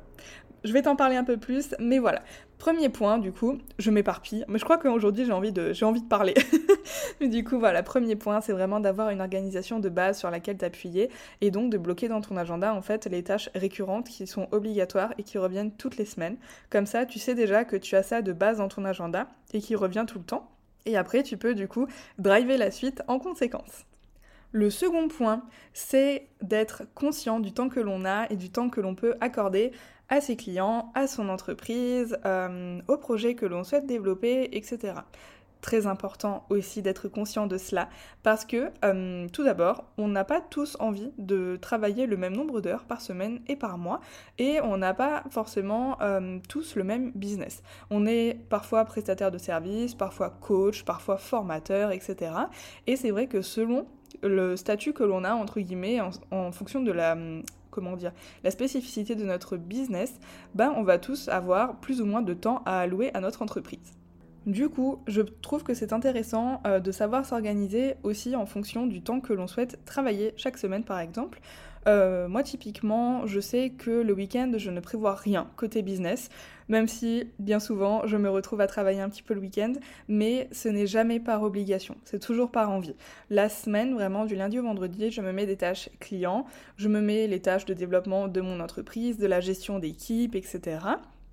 Je 0.65 0.73
vais 0.73 0.83
t'en 0.83 0.97
parler 0.97 1.17
un 1.17 1.25
peu 1.25 1.37
plus, 1.37 1.75
mais 1.79 1.99
voilà. 1.99 2.23
Premier 2.59 2.89
point, 2.89 3.19
du 3.19 3.33
coup, 3.33 3.59
je 3.79 3.91
m'éparpille, 3.91 4.45
mais 4.49 4.59
je 4.59 4.65
crois 4.65 4.79
qu'aujourd'hui 4.79 5.27
j'ai 5.27 5.33
envie 5.33 5.53
de, 5.53 5.73
envie 5.85 6.01
de 6.01 6.09
parler. 6.09 6.35
mais 7.21 7.29
du 7.29 7.45
coup, 7.45 7.59
voilà, 7.59 7.83
premier 7.83 8.17
point, 8.17 8.41
c'est 8.41 8.53
vraiment 8.53 8.81
d'avoir 8.81 9.11
une 9.11 9.21
organisation 9.21 9.79
de 9.79 9.89
base 9.91 10.19
sur 10.19 10.31
laquelle 10.31 10.57
t'appuyer 10.57 11.11
et 11.43 11.51
donc 11.51 11.71
de 11.71 11.77
bloquer 11.77 12.09
dans 12.09 12.23
ton 12.23 12.37
agenda 12.37 12.75
en 12.75 12.81
fait 12.81 13.07
les 13.07 13.23
tâches 13.23 13.51
récurrentes 13.55 14.09
qui 14.09 14.27
sont 14.27 14.49
obligatoires 14.53 15.13
et 15.19 15.23
qui 15.23 15.37
reviennent 15.37 15.73
toutes 15.73 15.99
les 15.99 16.07
semaines. 16.07 16.37
Comme 16.71 16.87
ça, 16.87 17.05
tu 17.05 17.19
sais 17.19 17.35
déjà 17.35 17.65
que 17.65 17.77
tu 17.77 17.95
as 17.95 18.03
ça 18.03 18.23
de 18.23 18.33
base 18.33 18.59
dans 18.59 18.69
ton 18.69 18.85
agenda 18.87 19.29
et 19.53 19.61
qui 19.61 19.77
revient 19.77 20.05
tout 20.09 20.19
le 20.19 20.25
temps. 20.25 20.51
Et 20.87 20.97
après, 20.97 21.23
tu 21.23 21.37
peux 21.37 21.55
du 21.55 21.69
coup 21.69 21.87
driver 22.19 22.57
la 22.57 22.71
suite 22.71 23.03
en 23.07 23.19
conséquence. 23.19 23.85
Le 24.53 24.71
second 24.71 25.09
point, 25.09 25.43
c'est 25.75 26.29
d'être 26.41 26.85
conscient 26.95 27.41
du 27.41 27.53
temps 27.53 27.69
que 27.69 27.81
l'on 27.81 28.05
a 28.07 28.27
et 28.31 28.37
du 28.37 28.51
temps 28.51 28.71
que 28.71 28.81
l'on 28.81 28.95
peut 28.95 29.15
accorder 29.21 29.73
à 30.09 30.21
ses 30.21 30.37
clients, 30.37 30.93
à 30.95 31.07
son 31.07 31.29
entreprise, 31.29 32.19
euh, 32.25 32.81
au 32.89 32.97
projet 32.97 33.35
que 33.35 33.47
l'on 33.47 33.65
souhaite 33.65 33.87
développer, 33.87 34.49
etc. 34.57 34.95
Très 35.63 35.87
important 35.87 36.45
aussi 36.49 36.81
d'être 36.81 37.09
conscient 37.09 37.49
de 37.49 37.59
cela 37.59 37.89
parce 38.23 38.45
que 38.45 38.71
euh, 38.85 39.27
tout 39.33 39.43
d'abord, 39.43 39.85
on 39.99 40.07
n'a 40.07 40.23
pas 40.23 40.41
tous 40.41 40.77
envie 40.79 41.11
de 41.19 41.59
travailler 41.61 42.07
le 42.07 42.17
même 42.17 42.37
nombre 42.37 42.61
d'heures 42.61 42.85
par 42.85 43.01
semaine 43.01 43.41
et 43.49 43.57
par 43.57 43.79
mois 43.79 44.01
et 44.39 44.61
on 44.61 44.77
n'a 44.77 44.95
pas 44.95 45.25
forcément 45.31 46.01
euh, 46.03 46.39
tous 46.49 46.77
le 46.77 46.85
même 46.85 47.11
business. 47.13 47.63
On 47.91 48.07
est 48.07 48.39
parfois 48.49 48.85
prestataire 48.85 49.33
de 49.33 49.39
services, 49.39 49.95
parfois 49.95 50.31
coach, 50.31 50.85
parfois 50.85 51.17
formateur, 51.17 51.91
etc. 51.91 52.33
Et 52.87 52.95
c'est 52.95 53.11
vrai 53.11 53.27
que 53.27 53.43
selon 53.43 53.87
le 54.23 54.57
statut 54.57 54.93
que 54.93 55.03
l'on 55.03 55.25
a 55.25 55.35
entre 55.35 55.59
guillemets 55.59 56.01
en 56.31 56.53
fonction 56.53 56.81
de 56.81 56.93
la 56.93 57.17
la 58.45 58.51
spécificité 58.51 59.15
de 59.15 59.25
notre 59.25 59.57
business, 59.57 60.19
ben 60.55 60.73
on 60.77 60.83
va 60.83 60.99
tous 60.99 61.29
avoir 61.29 61.77
plus 61.81 62.01
ou 62.01 62.07
moins 62.07 62.23
de 62.23 62.35
temps 62.35 62.63
à 62.67 62.81
allouer 62.81 63.11
à 63.15 63.21
notre 63.21 63.43
entreprise. 63.43 63.93
Du 64.47 64.69
coup, 64.69 65.01
je 65.09 65.23
trouve 65.23 65.65
que 65.65 65.75
c'est 65.75 65.93
intéressant 65.93 66.63
euh, 66.67 66.79
de 66.79 66.93
savoir 66.93 67.27
s'organiser 67.27 67.95
aussi 68.05 68.37
en 68.37 68.47
fonction 68.47 68.87
du 68.87 69.03
temps 69.03 69.21
que 69.21 69.33
l'on 69.33 69.49
souhaite 69.49 69.85
travailler 69.85 70.35
chaque 70.37 70.57
semaine 70.57 70.85
par 70.85 71.01
exemple. 71.01 71.41
Euh, 71.87 72.29
moi 72.29 72.43
typiquement, 72.43 73.27
je 73.27 73.41
sais 73.41 73.71
que 73.71 73.91
le 73.91 74.13
week-end, 74.13 74.53
je 74.57 74.71
ne 74.71 74.81
prévois 74.81 75.15
rien 75.15 75.49
côté 75.57 75.83
business 75.83 76.29
même 76.69 76.89
si 76.89 77.29
bien 77.39 77.61
souvent 77.61 78.07
je 78.07 78.17
me 78.17 78.29
retrouve 78.29 78.61
à 78.61 78.67
travailler 78.67 79.01
un 79.01 79.09
petit 79.09 79.23
peu 79.23 79.35
le 79.35 79.41
week-end, 79.41 79.73
mais 80.09 80.49
ce 80.53 80.69
n'est 80.69 80.87
jamais 80.87 81.21
par 81.21 81.43
obligation, 81.43 81.97
c'est 82.05 82.21
toujours 82.21 82.51
par 82.51 82.71
envie. 82.71 82.95
La 83.31 83.49
semaine, 83.49 83.95
vraiment 83.95 84.25
du 84.25 84.37
lundi 84.37 84.59
au 84.59 84.63
vendredi, 84.63 85.11
je 85.11 85.21
me 85.21 85.33
mets 85.33 85.47
des 85.47 85.57
tâches 85.57 85.89
clients, 86.01 86.47
je 86.77 86.89
me 86.89 87.01
mets 87.01 87.27
les 87.27 87.41
tâches 87.41 87.65
de 87.65 87.75
développement 87.75 88.29
de 88.29 88.41
mon 88.41 88.61
entreprise, 88.61 89.19
de 89.19 89.27
la 89.27 89.41
gestion 89.41 89.79
d'équipe, 89.79 90.35
etc. 90.35 90.79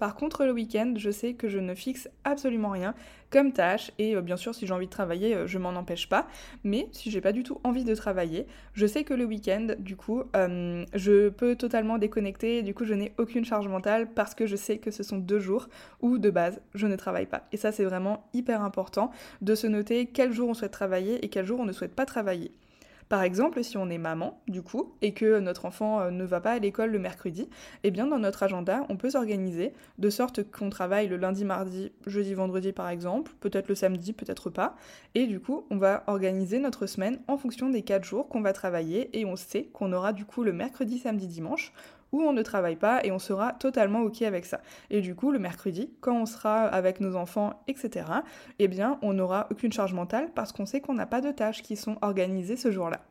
Par 0.04 0.16
contre, 0.16 0.44
le 0.44 0.52
week-end, 0.52 0.96
je 0.98 1.12
sais 1.12 1.34
que 1.34 1.48
je 1.48 1.60
ne 1.60 1.74
fixe 1.74 2.10
absolument 2.26 2.72
rien 2.72 2.94
comme 3.30 3.54
tâche 3.54 3.94
et 4.00 4.18
euh, 4.18 4.22
bien 4.22 4.36
sûr, 4.36 4.54
si 4.54 4.68
j'ai 4.68 4.74
envie 4.74 4.88
de 4.88 4.92
travailler, 4.92 5.34
euh, 5.34 5.48
je 5.48 5.58
m'en 5.58 5.70
empêche 5.70 6.10
pas. 6.10 6.28
Mais 6.66 6.90
si 6.92 7.10
j'ai 7.10 7.22
pas 7.22 7.32
du 7.32 7.44
tout 7.44 7.62
envie 7.64 7.86
de 7.86 7.96
travailler, 7.96 8.46
je 8.74 8.86
sais 8.86 9.06
que 9.06 9.14
le 9.14 9.24
week-end, 9.24 9.68
du 9.80 9.96
coup, 9.96 10.24
euh, 10.36 10.84
je 10.94 11.30
peux 11.30 11.56
totalement 11.56 11.98
déconnecter 12.00 12.64
du 12.64 12.74
coup, 12.74 12.84
je 12.84 12.94
n'ai 12.94 13.14
aucune 13.18 13.46
charge 13.46 13.70
mentale 13.70 14.10
parce 14.14 14.36
que 14.36 14.46
je 14.46 14.58
sais 14.58 14.78
que 14.78 14.92
ce 14.92 15.04
sont 15.04 15.20
deux 15.20 15.40
jours 15.40 15.70
où 16.02 16.18
de 16.18 16.30
base, 16.30 16.60
je 16.76 16.86
ne 16.86 16.98
travaille 16.98 17.28
pas. 17.28 17.48
Et 17.54 17.58
ça, 17.58 17.72
c'est 17.72 17.86
vraiment 17.86 18.28
hyper 18.34 18.62
important 18.62 19.10
de 19.42 19.56
se 19.56 19.68
noter 19.68 20.08
quel 20.08 20.34
jour 20.34 20.50
on 20.50 20.54
souhaite 20.54 20.74
travailler 20.74 21.24
et 21.24 21.30
quel 21.30 21.46
jour 21.46 21.62
on 21.62 21.66
ne 21.66 21.72
souhaite 21.72 21.96
pas 21.96 22.06
travailler. 22.06 22.52
Par 23.14 23.22
exemple, 23.22 23.64
si 23.64 23.78
on 23.78 23.92
est 23.92 24.00
maman, 24.00 24.42
du 24.48 24.64
coup, 24.64 24.96
et 25.04 25.14
que 25.14 25.40
notre 25.40 25.66
enfant 25.66 26.00
euh, 26.00 26.10
ne 26.10 26.24
va 26.24 26.42
pas 26.42 26.54
à 26.54 26.58
l'école 26.58 26.90
le 26.90 26.98
mercredi, 26.98 27.48
eh 27.84 27.92
bien 27.92 28.08
dans 28.08 28.18
notre 28.18 28.42
agenda, 28.42 28.88
on 28.90 28.98
peut 28.98 29.12
s'organiser 29.12 29.72
de 30.00 30.10
sorte 30.10 30.50
qu'on 30.50 30.72
travaille 30.72 31.08
le 31.08 31.18
lundi, 31.18 31.46
mardi, 31.46 31.92
jeudi, 32.08 32.34
vendredi 32.34 32.72
par 32.72 32.90
exemple, 32.90 33.32
peut-être 33.40 33.68
le 33.70 33.76
samedi, 33.76 34.14
peut-être 34.14 34.50
pas, 34.50 34.76
et 35.14 35.28
du 35.28 35.40
coup, 35.40 35.64
on 35.70 35.78
va 35.78 36.04
organiser 36.08 36.58
notre 36.58 36.88
semaine 36.88 37.20
en 37.28 37.38
fonction 37.38 37.70
des 37.70 37.84
quatre 37.84 38.04
jours 38.04 38.30
qu'on 38.30 38.42
va 38.42 38.52
travailler 38.52 39.16
et 39.16 39.26
on 39.26 39.36
sait 39.36 39.66
qu'on 39.74 39.94
aura 39.94 40.12
du 40.12 40.26
coup 40.26 40.42
le 40.42 40.52
mercredi, 40.52 40.98
samedi, 40.98 41.28
dimanche 41.28 41.72
où 42.14 42.22
on 42.22 42.32
ne 42.32 42.42
travaille 42.42 42.78
pas 42.78 43.04
et 43.04 43.12
on 43.12 43.20
sera 43.20 43.52
totalement 43.52 44.02
ok 44.02 44.22
avec 44.22 44.46
ça. 44.46 44.62
Et 44.90 45.02
du 45.02 45.16
coup, 45.16 45.32
le 45.32 45.40
mercredi, 45.40 45.92
quand 46.00 46.16
on 46.16 46.26
sera 46.26 46.62
avec 46.64 47.02
nos 47.02 47.18
enfants, 47.18 47.62
etc., 47.68 48.06
eh 48.60 48.70
bien, 48.70 49.00
on 49.02 49.14
n'aura 49.14 49.48
aucune 49.52 49.74
charge 49.74 49.94
mentale 49.94 50.30
parce 50.34 50.54
qu'on 50.54 50.66
sait 50.66 50.80
qu'on 50.80 50.94
n'a 50.94 51.08
pas 51.08 51.20
de 51.20 51.32
tâches 51.32 51.62
qui 51.62 51.76
sont 51.76 51.98
organisées 52.02 52.56
ce 52.56 52.72
jour-là. 52.72 53.02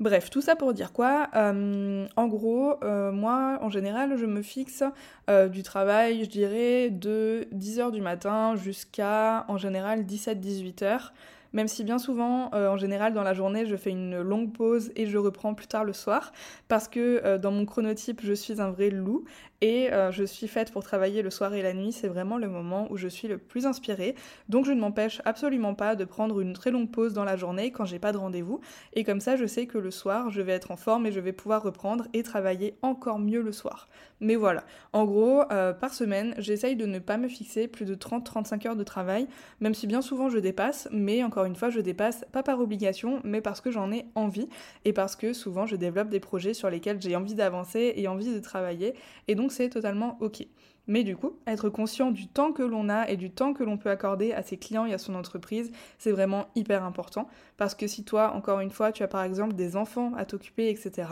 Bref, 0.00 0.30
tout 0.30 0.40
ça 0.40 0.56
pour 0.56 0.72
dire 0.72 0.94
quoi? 0.94 1.28
Euh, 1.36 2.06
En 2.16 2.26
gros, 2.26 2.82
euh, 2.82 3.12
moi, 3.12 3.58
en 3.60 3.68
général, 3.68 4.16
je 4.16 4.24
me 4.24 4.40
fixe 4.40 4.82
euh, 5.28 5.48
du 5.48 5.62
travail, 5.62 6.24
je 6.24 6.30
dirais, 6.30 6.88
de 6.88 7.46
10h 7.54 7.90
du 7.90 8.00
matin 8.00 8.56
jusqu'à, 8.56 9.44
en 9.48 9.58
général, 9.58 10.04
17-18h 10.04 11.10
même 11.52 11.68
si 11.68 11.84
bien 11.84 11.98
souvent, 11.98 12.50
euh, 12.54 12.68
en 12.68 12.76
général, 12.76 13.12
dans 13.12 13.22
la 13.22 13.34
journée, 13.34 13.66
je 13.66 13.76
fais 13.76 13.90
une 13.90 14.20
longue 14.20 14.52
pause 14.52 14.92
et 14.96 15.06
je 15.06 15.18
reprends 15.18 15.54
plus 15.54 15.66
tard 15.66 15.84
le 15.84 15.92
soir, 15.92 16.32
parce 16.68 16.88
que 16.88 17.20
euh, 17.24 17.38
dans 17.38 17.50
mon 17.50 17.66
chronotype, 17.66 18.20
je 18.22 18.32
suis 18.32 18.60
un 18.60 18.70
vrai 18.70 18.90
loup 18.90 19.24
et 19.60 19.92
euh, 19.92 20.10
je 20.10 20.24
suis 20.24 20.48
faite 20.48 20.72
pour 20.72 20.82
travailler 20.82 21.22
le 21.22 21.30
soir 21.30 21.52
et 21.54 21.62
la 21.62 21.74
nuit, 21.74 21.92
c'est 21.92 22.08
vraiment 22.08 22.38
le 22.38 22.48
moment 22.48 22.86
où 22.90 22.96
je 22.96 23.08
suis 23.08 23.28
le 23.28 23.38
plus 23.38 23.66
inspirée. 23.66 24.14
Donc 24.48 24.64
je 24.64 24.72
ne 24.72 24.80
m'empêche 24.80 25.20
absolument 25.24 25.74
pas 25.74 25.96
de 25.96 26.04
prendre 26.04 26.40
une 26.40 26.52
très 26.52 26.70
longue 26.70 26.90
pause 26.90 27.12
dans 27.12 27.24
la 27.24 27.36
journée 27.36 27.70
quand 27.70 27.84
j'ai 27.84 27.98
pas 27.98 28.12
de 28.12 28.16
rendez-vous. 28.16 28.60
Et 28.94 29.04
comme 29.04 29.20
ça, 29.20 29.36
je 29.36 29.44
sais 29.44 29.66
que 29.66 29.78
le 29.78 29.90
soir, 29.90 30.30
je 30.30 30.40
vais 30.40 30.52
être 30.52 30.70
en 30.70 30.76
forme 30.76 31.06
et 31.06 31.12
je 31.12 31.20
vais 31.20 31.32
pouvoir 31.32 31.62
reprendre 31.62 32.06
et 32.12 32.22
travailler 32.22 32.74
encore 32.82 33.18
mieux 33.18 33.42
le 33.42 33.52
soir. 33.52 33.88
Mais 34.20 34.36
voilà, 34.36 34.64
en 34.92 35.04
gros, 35.04 35.42
par 35.48 35.94
semaine, 35.94 36.34
j'essaye 36.36 36.76
de 36.76 36.84
ne 36.84 36.98
pas 36.98 37.16
me 37.16 37.28
fixer 37.28 37.68
plus 37.68 37.86
de 37.86 37.94
30-35 37.94 38.68
heures 38.68 38.76
de 38.76 38.84
travail, 38.84 39.26
même 39.60 39.72
si 39.72 39.86
bien 39.86 40.02
souvent 40.02 40.28
je 40.28 40.38
dépasse, 40.38 40.88
mais 40.92 41.22
une 41.44 41.56
fois, 41.56 41.70
je 41.70 41.80
dépasse 41.80 42.24
pas 42.32 42.42
par 42.42 42.60
obligation, 42.60 43.20
mais 43.24 43.40
parce 43.40 43.60
que 43.60 43.70
j'en 43.70 43.92
ai 43.92 44.06
envie 44.14 44.48
et 44.84 44.92
parce 44.92 45.16
que 45.16 45.32
souvent 45.32 45.66
je 45.66 45.76
développe 45.76 46.08
des 46.08 46.20
projets 46.20 46.54
sur 46.54 46.70
lesquels 46.70 47.00
j'ai 47.00 47.16
envie 47.16 47.34
d'avancer 47.34 47.94
et 47.96 48.08
envie 48.08 48.32
de 48.32 48.40
travailler. 48.40 48.94
Et 49.28 49.34
donc 49.34 49.52
c'est 49.52 49.68
totalement 49.68 50.16
ok. 50.20 50.46
Mais 50.90 51.04
du 51.04 51.16
coup, 51.16 51.38
être 51.46 51.68
conscient 51.68 52.10
du 52.10 52.26
temps 52.26 52.52
que 52.52 52.64
l'on 52.64 52.88
a 52.88 53.08
et 53.08 53.16
du 53.16 53.30
temps 53.30 53.52
que 53.52 53.62
l'on 53.62 53.78
peut 53.78 53.90
accorder 53.90 54.32
à 54.32 54.42
ses 54.42 54.56
clients 54.56 54.86
et 54.86 54.92
à 54.92 54.98
son 54.98 55.14
entreprise, 55.14 55.70
c'est 55.98 56.10
vraiment 56.10 56.46
hyper 56.56 56.82
important. 56.82 57.28
Parce 57.58 57.76
que 57.76 57.86
si 57.86 58.02
toi, 58.02 58.32
encore 58.34 58.58
une 58.58 58.72
fois, 58.72 58.90
tu 58.90 59.04
as 59.04 59.08
par 59.08 59.22
exemple 59.22 59.54
des 59.54 59.76
enfants 59.76 60.12
à 60.16 60.24
t'occuper, 60.24 60.68
etc., 60.68 61.08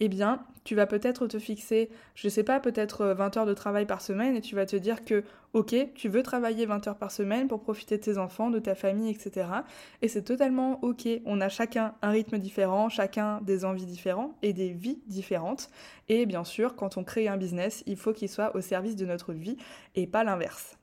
eh 0.00 0.08
bien, 0.08 0.42
tu 0.64 0.74
vas 0.74 0.86
peut-être 0.86 1.28
te 1.28 1.38
fixer, 1.38 1.90
je 2.16 2.28
sais 2.28 2.42
pas, 2.42 2.58
peut-être 2.58 3.06
20 3.06 3.36
heures 3.36 3.46
de 3.46 3.54
travail 3.54 3.86
par 3.86 4.00
semaine 4.00 4.34
et 4.34 4.40
tu 4.40 4.56
vas 4.56 4.66
te 4.66 4.74
dire 4.74 5.04
que, 5.04 5.22
ok, 5.52 5.74
tu 5.94 6.08
veux 6.08 6.22
travailler 6.22 6.66
20 6.66 6.86
heures 6.88 6.98
par 6.98 7.10
semaine 7.10 7.48
pour 7.48 7.60
profiter 7.60 7.96
de 7.98 8.02
tes 8.02 8.18
enfants, 8.18 8.50
de 8.50 8.58
ta 8.58 8.74
famille, 8.74 9.10
etc. 9.10 9.48
Et 10.02 10.08
c'est 10.08 10.22
totalement 10.22 10.82
ok. 10.82 11.08
On 11.24 11.40
a 11.40 11.48
chacun 11.48 11.94
un 12.02 12.10
rythme 12.10 12.38
différent, 12.38 12.88
chacun 12.88 13.40
des 13.42 13.64
envies 13.64 13.86
différentes 13.86 14.34
et 14.42 14.52
des 14.52 14.70
vies 14.70 15.00
différentes. 15.06 15.70
Et 16.08 16.26
bien 16.26 16.44
sûr, 16.44 16.76
quand 16.76 16.96
on 16.96 17.04
crée 17.04 17.28
un 17.28 17.36
business, 17.36 17.82
il 17.86 17.96
faut 17.96 18.12
qu'il 18.12 18.28
soit 18.28 18.54
au 18.54 18.60
service 18.60 18.96
de 18.96 19.06
notre 19.06 19.32
vie 19.32 19.56
et 19.94 20.06
pas 20.06 20.24
l'inverse. 20.24 20.76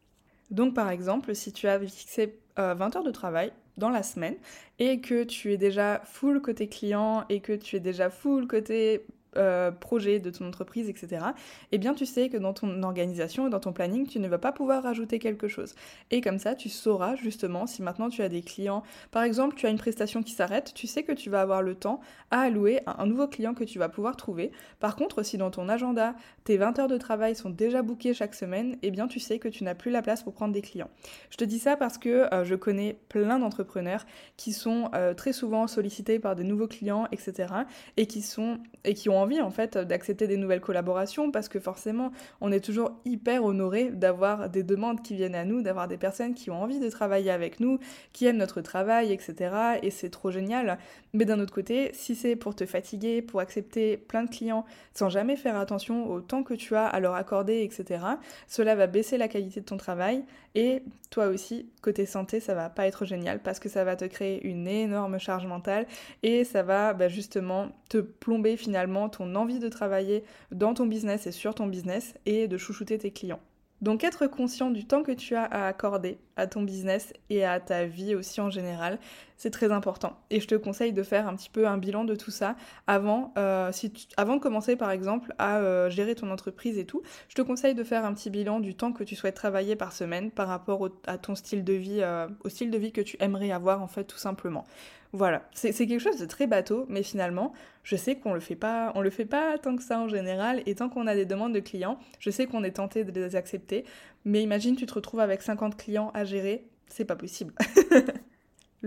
Donc 0.51 0.74
par 0.74 0.89
exemple, 0.89 1.36
si 1.36 1.51
tu 1.51 1.67
as 1.67 1.79
fixé 1.79 2.39
20 2.57 2.63
euh, 2.63 2.97
heures 2.97 3.03
de 3.03 3.12
travail 3.12 3.51
dans 3.77 3.89
la 3.89 4.03
semaine 4.03 4.36
et 4.79 5.01
que 5.01 5.24
tu 5.24 5.53
es 5.53 5.57
déjà 5.57 6.01
full 6.03 6.41
côté 6.41 6.67
client 6.67 7.25
et 7.29 7.41
que 7.41 7.53
tu 7.53 7.75
es 7.75 7.79
déjà 7.79 8.09
full 8.09 8.47
côté 8.47 9.05
euh, 9.38 9.72
projet 9.72 10.20
de 10.20 10.29
ton 10.29 10.48
entreprise, 10.48 10.89
etc., 10.89 11.25
eh 11.72 11.77
bien 11.77 11.94
tu 11.94 12.06
sais 12.06 12.29
que 12.29 12.38
dans 12.38 12.53
ton 12.53 12.84
organisation 12.84 13.48
et 13.48 13.50
dans 13.50 13.60
ton 13.60 13.74
planning, 13.74 14.08
tu 14.08 14.20
ne 14.20 14.27
vas 14.27 14.38
pas 14.38 14.51
pouvoir 14.51 14.84
rajouter 14.84 15.20
quelque 15.20 15.48
chose. 15.48 15.75
Et 16.12 16.22
comme 16.22 16.39
ça, 16.39 16.56
tu 16.56 16.70
sauras 16.70 17.15
justement 17.15 17.67
si 17.67 17.82
maintenant 17.82 18.10
tu 18.10 18.22
as 18.22 18.29
des 18.29 18.41
clients, 18.41 18.84
par 19.12 19.24
exemple, 19.24 19.56
tu 19.56 19.65
as 19.65 19.70
une 19.70 19.77
prestation 19.77 20.24
qui 20.24 20.34
s'arrête, 20.34 20.74
tu 20.74 20.88
sais 20.88 21.03
que 21.03 21.12
tu 21.12 21.29
vas 21.29 21.41
avoir 21.41 21.62
le 21.62 21.75
temps 21.75 22.00
à 22.32 22.41
allouer 22.41 22.79
à 22.86 23.01
un 23.01 23.06
nouveau 23.06 23.27
client 23.27 23.53
que 23.53 23.63
tu 23.63 23.79
vas 23.79 23.89
pouvoir 23.89 24.15
trouver. 24.17 24.51
Par 24.79 24.96
contre, 24.96 25.24
si 25.24 25.38
dans 25.38 25.51
ton 25.51 25.70
agenda, 25.70 26.15
tes 26.44 26.58
20 26.58 26.79
heures 26.79 26.88
de 26.88 26.98
travail 26.98 27.36
sont 27.36 27.50
déjà 27.50 27.82
bookées 27.82 28.13
chaque 28.13 28.36
semaine, 28.36 28.77
eh 28.82 28.91
bien 28.91 29.08
tu 29.08 29.20
sais 29.20 29.39
que 29.39 29.48
tu 29.48 29.63
n'as 29.63 29.75
plus 29.75 29.91
la 29.91 30.01
place 30.01 30.24
pour 30.24 30.34
prendre 30.34 30.53
des 30.53 30.62
clients. 30.62 30.89
Je 31.29 31.38
te 31.38 31.44
dis 31.44 31.60
ça 31.60 31.75
parce 31.75 31.98
que 31.98 32.34
euh, 32.34 32.44
je 32.44 32.56
connais 32.56 32.98
plein 33.10 33.39
d'entrepreneurs 33.39 34.06
qui 34.38 34.53
sont 34.53 34.89
euh, 34.94 35.13
très 35.13 35.34
souvent 35.34 35.67
sollicités 35.67 36.20
par 36.20 36.36
des 36.36 36.44
nouveaux 36.44 36.67
clients, 36.67 37.08
etc., 37.12 37.53
et 37.98 38.06
qui 38.08 38.22
sont 38.22 38.60
et 38.84 38.94
qui 38.94 39.10
ont 39.10 39.20
envie 39.20 39.26
en 39.41 39.51
fait 39.51 39.77
d'accepter 39.77 40.27
des 40.27 40.38
nouvelles 40.38 40.62
collaborations 40.62 41.31
parce 41.31 41.50
que 41.50 41.60
forcément 41.60 42.12
on 42.41 42.51
est 42.51 42.60
toujours 42.60 42.91
hyper 43.05 43.43
honoré 43.43 43.89
d'avoir 43.89 44.50
des 44.50 44.63
demandes 44.63 45.01
qui 45.01 45.15
viennent 45.15 45.36
à 45.36 45.46
nous, 45.46 45.62
d'avoir 45.62 45.88
des 45.88 45.98
personnes 45.98 46.34
qui 46.34 46.50
ont 46.50 46.62
envie 46.62 46.79
de 46.79 46.89
travailler 46.89 47.31
avec 47.31 47.60
nous, 47.60 47.79
qui 48.13 48.25
aiment 48.25 48.38
notre 48.38 48.62
travail, 48.62 49.12
etc. 49.12 49.79
Et 49.84 49.91
c'est 49.91 50.10
trop 50.10 50.31
génial. 50.31 50.77
Mais 51.13 51.25
d'un 51.25 51.39
autre 51.39 51.53
côté, 51.53 51.91
si 51.93 52.15
c'est 52.15 52.36
pour 52.36 52.55
te 52.55 52.65
fatiguer, 52.65 53.22
pour 53.22 53.39
accepter 53.39 53.98
plein 53.98 54.24
de 54.24 54.29
clients 54.29 54.65
sans 54.93 55.10
jamais 55.10 55.36
faire 55.36 55.57
attention 55.57 56.10
au 56.10 56.22
temps 56.22 56.43
que 56.43 56.53
tu 56.53 56.75
as 56.75 56.86
à 56.86 57.00
leur 57.00 57.15
accorder, 57.15 57.63
etc., 57.63 58.03
cela 58.48 58.75
va 58.75 58.88
baisser 58.88 59.17
la 59.17 59.27
qualité 59.27 59.62
de 59.62 59.65
ton 59.65 59.77
travail 59.77 60.24
et 60.55 60.81
toi 61.12 61.27
aussi, 61.27 61.69
côté 61.81 62.05
santé, 62.05 62.39
ça 62.39 62.55
va 62.55 62.69
pas 62.69 62.88
être 62.88 63.05
génial 63.05 63.39
parce 63.39 63.60
que 63.60 63.69
ça 63.69 63.84
va 63.84 63.96
te 63.96 64.05
créer 64.05 64.46
une 64.46 64.67
énorme 64.67 65.19
charge 65.19 65.46
mentale 65.46 65.86
et 66.24 66.43
ça 66.43 66.63
va 66.63 66.93
bah, 66.93 67.07
justement 67.07 67.69
te 67.89 68.00
plomber 68.00 68.57
finalement 68.57 69.07
envie 69.24 69.59
de 69.59 69.69
travailler 69.69 70.24
dans 70.51 70.74
ton 70.74 70.86
business 70.86 71.27
et 71.27 71.31
sur 71.31 71.55
ton 71.55 71.67
business 71.67 72.15
et 72.25 72.47
de 72.47 72.57
chouchouter 72.57 72.97
tes 72.97 73.12
clients. 73.12 73.41
Donc 73.81 74.03
être 74.03 74.25
conscient 74.27 74.71
du 74.71 74.86
temps 74.86 75.03
que 75.03 75.12
tu 75.12 75.36
as 75.36 75.43
à 75.43 75.67
accorder 75.67 76.17
à 76.36 76.47
ton 76.47 76.63
business 76.63 77.13
et 77.29 77.45
à 77.45 77.59
ta 77.59 77.86
vie 77.86 78.15
aussi 78.15 78.41
en 78.41 78.50
général, 78.50 79.00
c'est 79.38 79.51
très 79.51 79.72
important. 79.72 80.17
Et 80.29 80.39
je 80.39 80.48
te 80.48 80.56
conseille 80.56 80.94
de 80.94 81.03
faire 81.03 81.27
un 81.27 81.36
petit 81.36 81.50
peu 81.50 81.67
un 81.67 81.77
bilan 81.77 82.03
de 82.03 82.15
tout 82.15 82.32
ça 82.32 82.56
avant, 82.88 83.34
euh, 83.38 83.72
avant 84.17 84.36
de 84.36 84.41
commencer 84.41 84.75
par 84.75 84.91
exemple 84.91 85.34
à 85.38 85.58
euh, 85.58 85.89
gérer 85.89 86.15
ton 86.15 86.32
entreprise 86.32 86.77
et 86.77 86.86
tout. 86.86 87.03
Je 87.29 87.36
te 87.36 87.41
conseille 87.41 87.75
de 87.75 87.84
faire 87.84 88.03
un 88.03 88.13
petit 88.13 88.29
bilan 88.29 88.60
du 88.60 88.75
temps 88.75 88.91
que 88.91 89.03
tu 89.03 89.15
souhaites 89.15 89.36
travailler 89.36 89.75
par 89.75 89.94
semaine 89.94 90.32
par 90.32 90.48
rapport 90.48 90.89
à 91.06 91.17
ton 91.17 91.36
style 91.36 91.63
de 91.63 91.74
vie, 91.74 92.00
euh, 92.01 92.27
au 92.44 92.50
style 92.50 92.72
de 92.72 92.77
vie 92.77 92.91
que 92.91 93.01
tu 93.01 93.15
aimerais 93.20 93.51
avoir 93.51 93.82
en 93.82 93.88
fait 93.88 94.03
tout 94.03 94.17
simplement. 94.17 94.65
Voilà, 95.13 95.44
c'est 95.53 95.72
quelque 95.74 96.00
chose 96.00 96.20
de 96.20 96.25
très 96.25 96.48
bateau, 96.48 96.86
mais 96.89 97.01
finalement, 97.01 97.53
je 97.84 97.96
sais 97.96 98.17
qu'on 98.17 98.34
le 98.34 98.41
fait 98.41 98.58
pas, 98.58 98.91
on 98.94 99.01
le 99.01 99.10
fait 99.10 99.25
pas 99.25 99.58
tant 99.58 99.77
que 99.77 99.82
ça 99.82 100.00
en 100.00 100.10
général, 100.10 100.62
et 100.65 100.75
tant 100.75 100.89
qu'on 100.89 101.08
a 101.08 101.15
des 101.15 101.25
demandes 101.25 101.53
de 101.53 101.62
clients, 101.62 101.98
je 102.20 102.29
sais 102.29 102.46
qu'on 102.46 102.65
est 102.65 102.72
tenté 102.72 103.06
de 103.06 103.12
les 103.22 103.38
accepter, 103.38 103.86
mais 104.25 104.44
imagine 104.44 104.75
tu 104.75 104.86
te 104.86 104.94
retrouves 104.94 105.22
avec 105.22 105.41
50 105.41 105.77
clients 105.77 106.12
à 106.13 106.25
gérer, 106.25 106.67
c'est 106.89 107.06
pas 107.06 107.15
possible. 107.15 107.53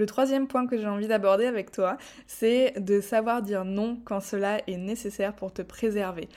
Le 0.01 0.07
troisième 0.07 0.47
point 0.47 0.67
que 0.67 0.79
j'ai 0.79 0.87
envie 0.87 1.09
d'aborder 1.09 1.45
avec 1.45 1.73
toi, 1.73 1.99
c'est 2.27 2.73
de 2.81 3.03
savoir 3.03 3.43
dire 3.43 3.67
non 3.67 3.99
quand 4.07 4.21
cela 4.21 4.63
est 4.67 4.79
nécessaire 4.79 5.35
pour 5.35 5.53
te 5.53 5.61
préserver. 5.61 6.31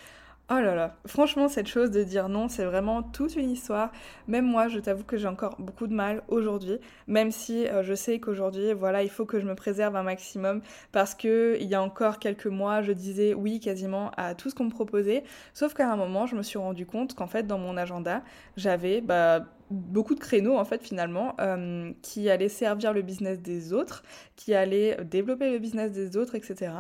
Oh 0.52 0.56
là 0.56 0.76
là, 0.76 0.98
franchement, 1.06 1.48
cette 1.48 1.68
chose 1.68 1.90
de 1.90 2.04
dire 2.04 2.28
non, 2.28 2.50
c'est 2.50 2.66
vraiment 2.66 3.02
toute 3.02 3.38
une 3.38 3.50
histoire. 3.50 3.94
Même 4.28 4.46
moi, 4.46 4.68
je 4.68 4.80
t'avoue 4.80 5.06
que 5.06 5.16
j'ai 5.16 5.30
encore 5.30 5.56
beaucoup 5.60 5.88
de 5.88 5.94
mal 5.94 6.24
aujourd'hui, 6.28 6.80
même 7.08 7.32
si 7.32 7.66
euh, 7.66 7.84
je 7.84 7.94
sais 7.94 8.20
qu'aujourd'hui, 8.20 8.74
voilà, 8.74 9.02
il 9.02 9.10
faut 9.10 9.26
que 9.26 9.40
je 9.40 9.46
me 9.46 9.56
préserve 9.56 9.96
un 9.96 10.04
maximum 10.04 10.62
parce 10.92 11.16
que 11.16 11.56
il 11.62 11.68
y 11.68 11.76
a 11.76 11.82
encore 11.82 12.20
quelques 12.20 12.48
mois, 12.48 12.82
je 12.82 12.92
disais 12.92 13.34
oui 13.34 13.62
quasiment 13.62 14.12
à 14.18 14.36
tout 14.36 14.50
ce 14.50 14.56
qu'on 14.56 14.66
me 14.66 14.70
proposait. 14.70 15.24
Sauf 15.54 15.74
qu'à 15.74 15.90
un 15.90 15.96
moment, 15.96 16.26
je 16.26 16.36
me 16.36 16.44
suis 16.44 16.60
rendu 16.60 16.86
compte 16.86 17.16
qu'en 17.16 17.28
fait, 17.28 17.48
dans 17.48 17.58
mon 17.58 17.78
agenda, 17.78 18.24
j'avais 18.58 19.00
bah, 19.00 19.46
beaucoup 19.74 20.16
de 20.16 20.20
créneaux 20.20 20.58
en 20.58 20.66
fait 20.66 20.84
finalement 20.84 21.36
euh, 21.40 21.92
qui 22.02 22.30
allaient 22.30 22.50
servir 22.50 22.94
le 22.94 23.02
business 23.02 23.40
des 23.40 23.74
autres, 23.74 24.04
qui 24.36 24.54
allaient 24.54 24.98
développer 25.04 25.52
le 25.52 25.60
business 25.60 25.92
des 25.92 26.16
autres, 26.18 26.36
etc. 26.36 26.72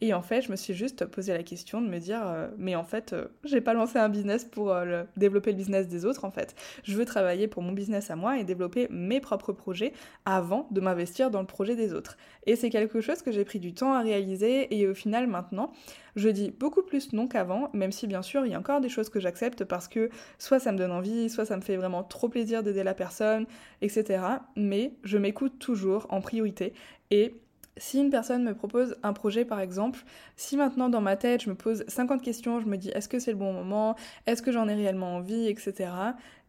Et 0.00 0.14
en 0.14 0.22
fait, 0.22 0.42
je 0.42 0.50
me 0.50 0.56
suis 0.56 0.74
juste 0.74 1.06
posé 1.06 1.32
la 1.32 1.42
question 1.42 1.80
de 1.80 1.88
me 1.88 1.98
dire, 1.98 2.20
euh, 2.24 2.48
mais 2.58 2.76
en 2.76 2.84
fait, 2.84 3.12
euh, 3.12 3.26
j'ai 3.44 3.60
pas 3.60 3.74
lancé 3.74 3.98
un 3.98 4.08
business 4.08 4.44
pour 4.44 4.74
développer 5.16 5.52
le 5.52 5.56
business 5.56 5.88
des 5.88 6.04
autres 6.04 6.24
en 6.24 6.30
fait. 6.30 6.54
Je 6.84 6.96
veux 6.96 7.04
travailler 7.04 7.48
pour 7.48 7.62
mon 7.62 7.72
business 7.72 8.10
à 8.10 8.16
moi 8.16 8.38
et 8.38 8.44
développer 8.44 8.88
mes 8.90 9.20
propres 9.20 9.52
projets 9.52 9.92
avant 10.24 10.68
de 10.70 10.80
m'investir 10.80 11.30
dans 11.30 11.40
le 11.40 11.46
projet 11.46 11.76
des 11.76 11.94
autres. 11.94 12.16
Et 12.46 12.56
c'est 12.56 12.70
quelque 12.70 13.00
chose 13.00 13.22
que 13.22 13.32
j'ai 13.32 13.44
pris 13.44 13.58
du 13.58 13.74
temps 13.74 13.94
à 13.94 14.00
réaliser 14.00 14.76
et 14.76 14.86
au 14.86 14.94
final 14.94 15.26
maintenant, 15.26 15.72
je 16.16 16.28
dis 16.28 16.50
beaucoup 16.50 16.82
plus 16.82 17.12
non 17.12 17.26
qu'avant, 17.26 17.70
même 17.72 17.92
si 17.92 18.06
bien 18.06 18.22
sûr 18.22 18.44
il 18.44 18.52
y 18.52 18.54
a 18.54 18.58
encore 18.58 18.80
des 18.80 18.88
choses 18.88 19.08
que 19.08 19.20
j'accepte 19.20 19.64
parce 19.64 19.88
que 19.88 20.10
soit 20.38 20.58
ça 20.58 20.72
me 20.72 20.78
donne 20.78 20.92
envie, 20.92 21.30
soit 21.30 21.46
ça 21.46 21.56
me 21.56 21.62
fait 21.62 21.76
vraiment 21.76 22.02
trop 22.02 22.28
plaisir 22.28 22.41
d'aider 22.62 22.82
la 22.82 22.94
personne, 22.94 23.46
etc. 23.80 24.24
Mais 24.56 24.92
je 25.04 25.18
m'écoute 25.18 25.58
toujours 25.58 26.06
en 26.10 26.20
priorité 26.20 26.72
et 27.10 27.34
si 27.76 27.98
une 28.00 28.10
personne 28.10 28.44
me 28.44 28.54
propose 28.54 28.96
un 29.02 29.12
projet 29.12 29.44
par 29.44 29.60
exemple, 29.60 30.00
si 30.36 30.56
maintenant 30.56 30.88
dans 30.88 31.00
ma 31.00 31.16
tête 31.16 31.42
je 31.42 31.50
me 31.50 31.54
pose 31.54 31.84
50 31.88 32.22
questions, 32.22 32.60
je 32.60 32.66
me 32.66 32.76
dis 32.76 32.90
est-ce 32.90 33.08
que 33.08 33.18
c'est 33.18 33.32
le 33.32 33.38
bon 33.38 33.52
moment, 33.52 33.96
est-ce 34.26 34.42
que 34.42 34.52
j'en 34.52 34.68
ai 34.68 34.74
réellement 34.74 35.16
envie, 35.16 35.48
etc. 35.48 35.90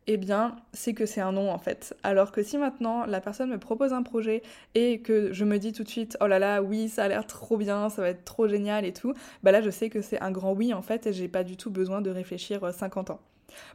eh 0.08 0.18
bien, 0.18 0.58
c'est 0.74 0.94
que 0.94 1.06
c'est 1.06 1.22
un 1.22 1.32
non 1.32 1.50
en 1.52 1.58
fait. 1.58 1.96
Alors 2.04 2.32
que 2.32 2.44
si 2.44 2.58
maintenant 2.58 3.06
la 3.06 3.22
personne 3.22 3.50
me 3.50 3.58
propose 3.58 3.94
un 3.94 4.04
projet 4.04 4.42
et 4.76 5.00
que 5.00 5.32
je 5.32 5.46
me 5.46 5.58
dis 5.60 5.72
tout 5.72 5.84
de 5.84 5.90
suite, 5.90 6.18
oh 6.22 6.28
là 6.28 6.40
là, 6.40 6.62
oui, 6.62 6.90
ça 6.90 7.06
a 7.06 7.08
l'air 7.08 7.26
trop 7.26 7.58
bien, 7.58 7.90
ça 7.90 8.02
va 8.02 8.10
être 8.10 8.26
trop 8.26 8.48
génial 8.48 8.86
et 8.86 8.94
tout, 8.94 9.14
bah 9.44 9.52
là 9.52 9.62
je 9.62 9.70
sais 9.70 9.90
que 9.90 10.02
c'est 10.02 10.22
un 10.22 10.32
grand 10.32 10.54
oui 10.54 10.74
en 10.74 10.82
fait 10.82 11.08
et 11.08 11.14
j'ai 11.14 11.30
pas 11.30 11.44
du 11.44 11.58
tout 11.58 11.72
besoin 11.72 12.02
de 12.02 12.10
réfléchir 12.10 12.74
50 12.74 13.10
euh, 13.10 13.14
ans. 13.14 13.20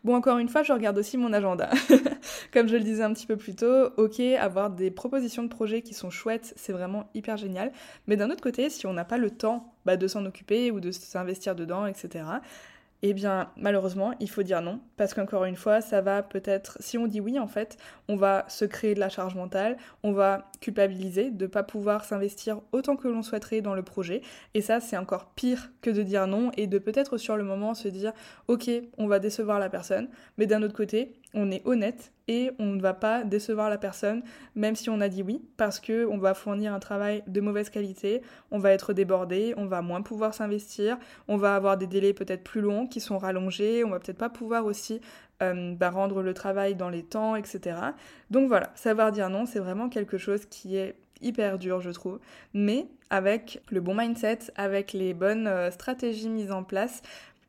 Bon, 0.05 0.15
encore 0.15 0.39
une 0.39 0.49
fois, 0.49 0.63
je 0.63 0.73
regarde 0.73 0.99
aussi 0.99 1.17
mon 1.17 1.33
agenda. 1.33 1.71
Comme 2.53 2.69
je 2.69 2.77
le 2.77 2.83
disais 2.83 3.03
un 3.03 3.13
petit 3.13 3.27
peu 3.27 3.37
plus 3.37 3.55
tôt, 3.55 3.91
ok, 3.97 4.21
avoir 4.21 4.71
des 4.71 4.91
propositions 4.91 5.43
de 5.43 5.49
projets 5.49 5.83
qui 5.83 5.95
sont 5.95 6.11
chouettes, 6.11 6.53
c'est 6.57 6.73
vraiment 6.73 7.09
hyper 7.15 7.37
génial. 7.37 7.73
Mais 8.07 8.17
d'un 8.17 8.31
autre 8.31 8.43
côté, 8.43 8.71
si 8.71 8.87
on 8.87 8.93
n'a 8.93 9.05
pas 9.05 9.19
le 9.19 9.31
temps 9.31 9.75
bah, 9.85 9.97
de 9.97 10.07
s'en 10.07 10.25
occuper 10.27 10.71
ou 10.71 10.81
de 10.81 10.91
s'investir 10.91 11.55
dedans, 11.55 11.87
etc., 11.87 12.25
eh 13.03 13.15
bien, 13.15 13.51
malheureusement, 13.57 14.13
il 14.19 14.29
faut 14.29 14.43
dire 14.43 14.61
non, 14.61 14.81
parce 14.97 15.15
qu'encore 15.15 15.45
une 15.45 15.57
fois, 15.57 15.81
ça 15.81 16.01
va 16.01 16.23
peut-être, 16.23 16.79
si 16.81 16.99
on 16.99 17.07
dit 17.07 17.21
oui, 17.21 17.39
en 17.39 17.47
fait, 17.47 17.77
on 18.09 18.17
va 18.17 18.45
se 18.49 18.65
créer 18.65 18.95
de 18.95 19.01
la 19.01 19.09
charge 19.09 19.37
mentale, 19.37 19.77
on 20.03 20.13
va 20.13 20.51
culpabiliser 20.61 21.31
de 21.31 21.45
ne 21.45 21.49
pas 21.49 21.63
pouvoir 21.63 22.05
s'investir 22.05 22.61
autant 22.73 22.97
que 22.97 23.07
l'on 23.07 23.23
souhaiterait 23.23 23.61
dans 23.61 23.75
le 23.75 23.83
projet, 23.83 24.23
et 24.55 24.61
ça, 24.61 24.81
c'est 24.81 24.97
encore 24.97 25.27
pire 25.37 25.71
que 25.81 25.91
de 25.91 26.03
dire 26.03 26.27
non 26.27 26.51
et 26.57 26.67
de 26.67 26.79
peut-être 26.79 27.19
sur 27.19 27.37
le 27.37 27.45
moment 27.45 27.75
se 27.75 27.87
dire, 27.87 28.13
ok, 28.49 28.69
on 28.99 29.07
va 29.07 29.21
décevoir 29.21 29.61
la 29.61 29.71
personne, 29.71 30.09
mais 30.37 30.47
d'un 30.47 30.63
autre 30.63 30.75
côté, 30.75 31.15
on 31.35 31.51
est 31.51 31.63
honnête 31.67 32.13
et 32.27 32.51
on 32.59 32.67
ne 32.67 32.81
va 32.81 32.95
pas 32.95 33.25
décevoir 33.25 33.71
la 33.71 33.79
personne, 33.79 34.23
même 34.55 34.77
si 34.77 34.91
on 34.91 35.01
a 35.01 35.09
dit 35.09 35.23
oui, 35.23 35.43
parce 35.57 35.81
que 35.81 36.07
on 36.07 36.19
va 36.19 36.35
fournir 36.35 36.75
un 36.75 36.79
travail 36.79 37.23
de 37.27 37.41
mauvaise 37.41 37.71
qualité, 37.71 38.23
on 38.51 38.59
va 38.59 38.73
être 38.73 38.93
débordé, 38.93 39.55
on 39.57 39.67
va 39.67 39.83
moins 39.83 40.03
pouvoir 40.03 40.35
s'investir, 40.35 40.99
on 41.27 41.37
va 41.37 41.55
avoir 41.55 41.77
des 41.77 41.87
délais 41.87 42.13
peut-être 42.13 42.45
plus 42.45 42.61
longs 42.61 42.87
qui 42.87 43.01
sont 43.01 43.19
rallongés, 43.19 43.85
on 43.85 43.91
va 43.91 43.99
peut-être 43.99 44.19
pas 44.19 44.29
pouvoir 44.29 44.67
aussi 44.67 45.01
euh, 45.43 45.75
bah, 45.75 45.91
rendre 45.91 46.23
le 46.23 46.35
travail 46.35 46.75
dans 46.75 46.91
les 46.91 47.03
temps, 47.03 47.37
etc. 47.37 47.77
Donc 48.31 48.49
voilà, 48.49 48.71
savoir 48.75 49.13
dire 49.13 49.31
non, 49.31 49.47
c'est 49.47 49.61
vraiment 49.61 49.89
quelque 49.89 50.19
chose 50.19 50.45
qui 50.47 50.77
est 50.77 50.97
hyper 51.21 51.59
dur, 51.59 51.81
je 51.81 51.91
trouve, 51.91 52.21
mais 52.55 52.87
avec 53.11 53.61
le 53.71 53.81
bon 53.81 53.95
mindset, 53.95 54.39
avec 54.57 54.93
les 54.93 55.15
bonnes 55.15 55.47
euh, 55.47 55.71
stratégies 55.71 56.29
mises 56.29 56.53
en 56.53 56.63
place, 56.63 57.03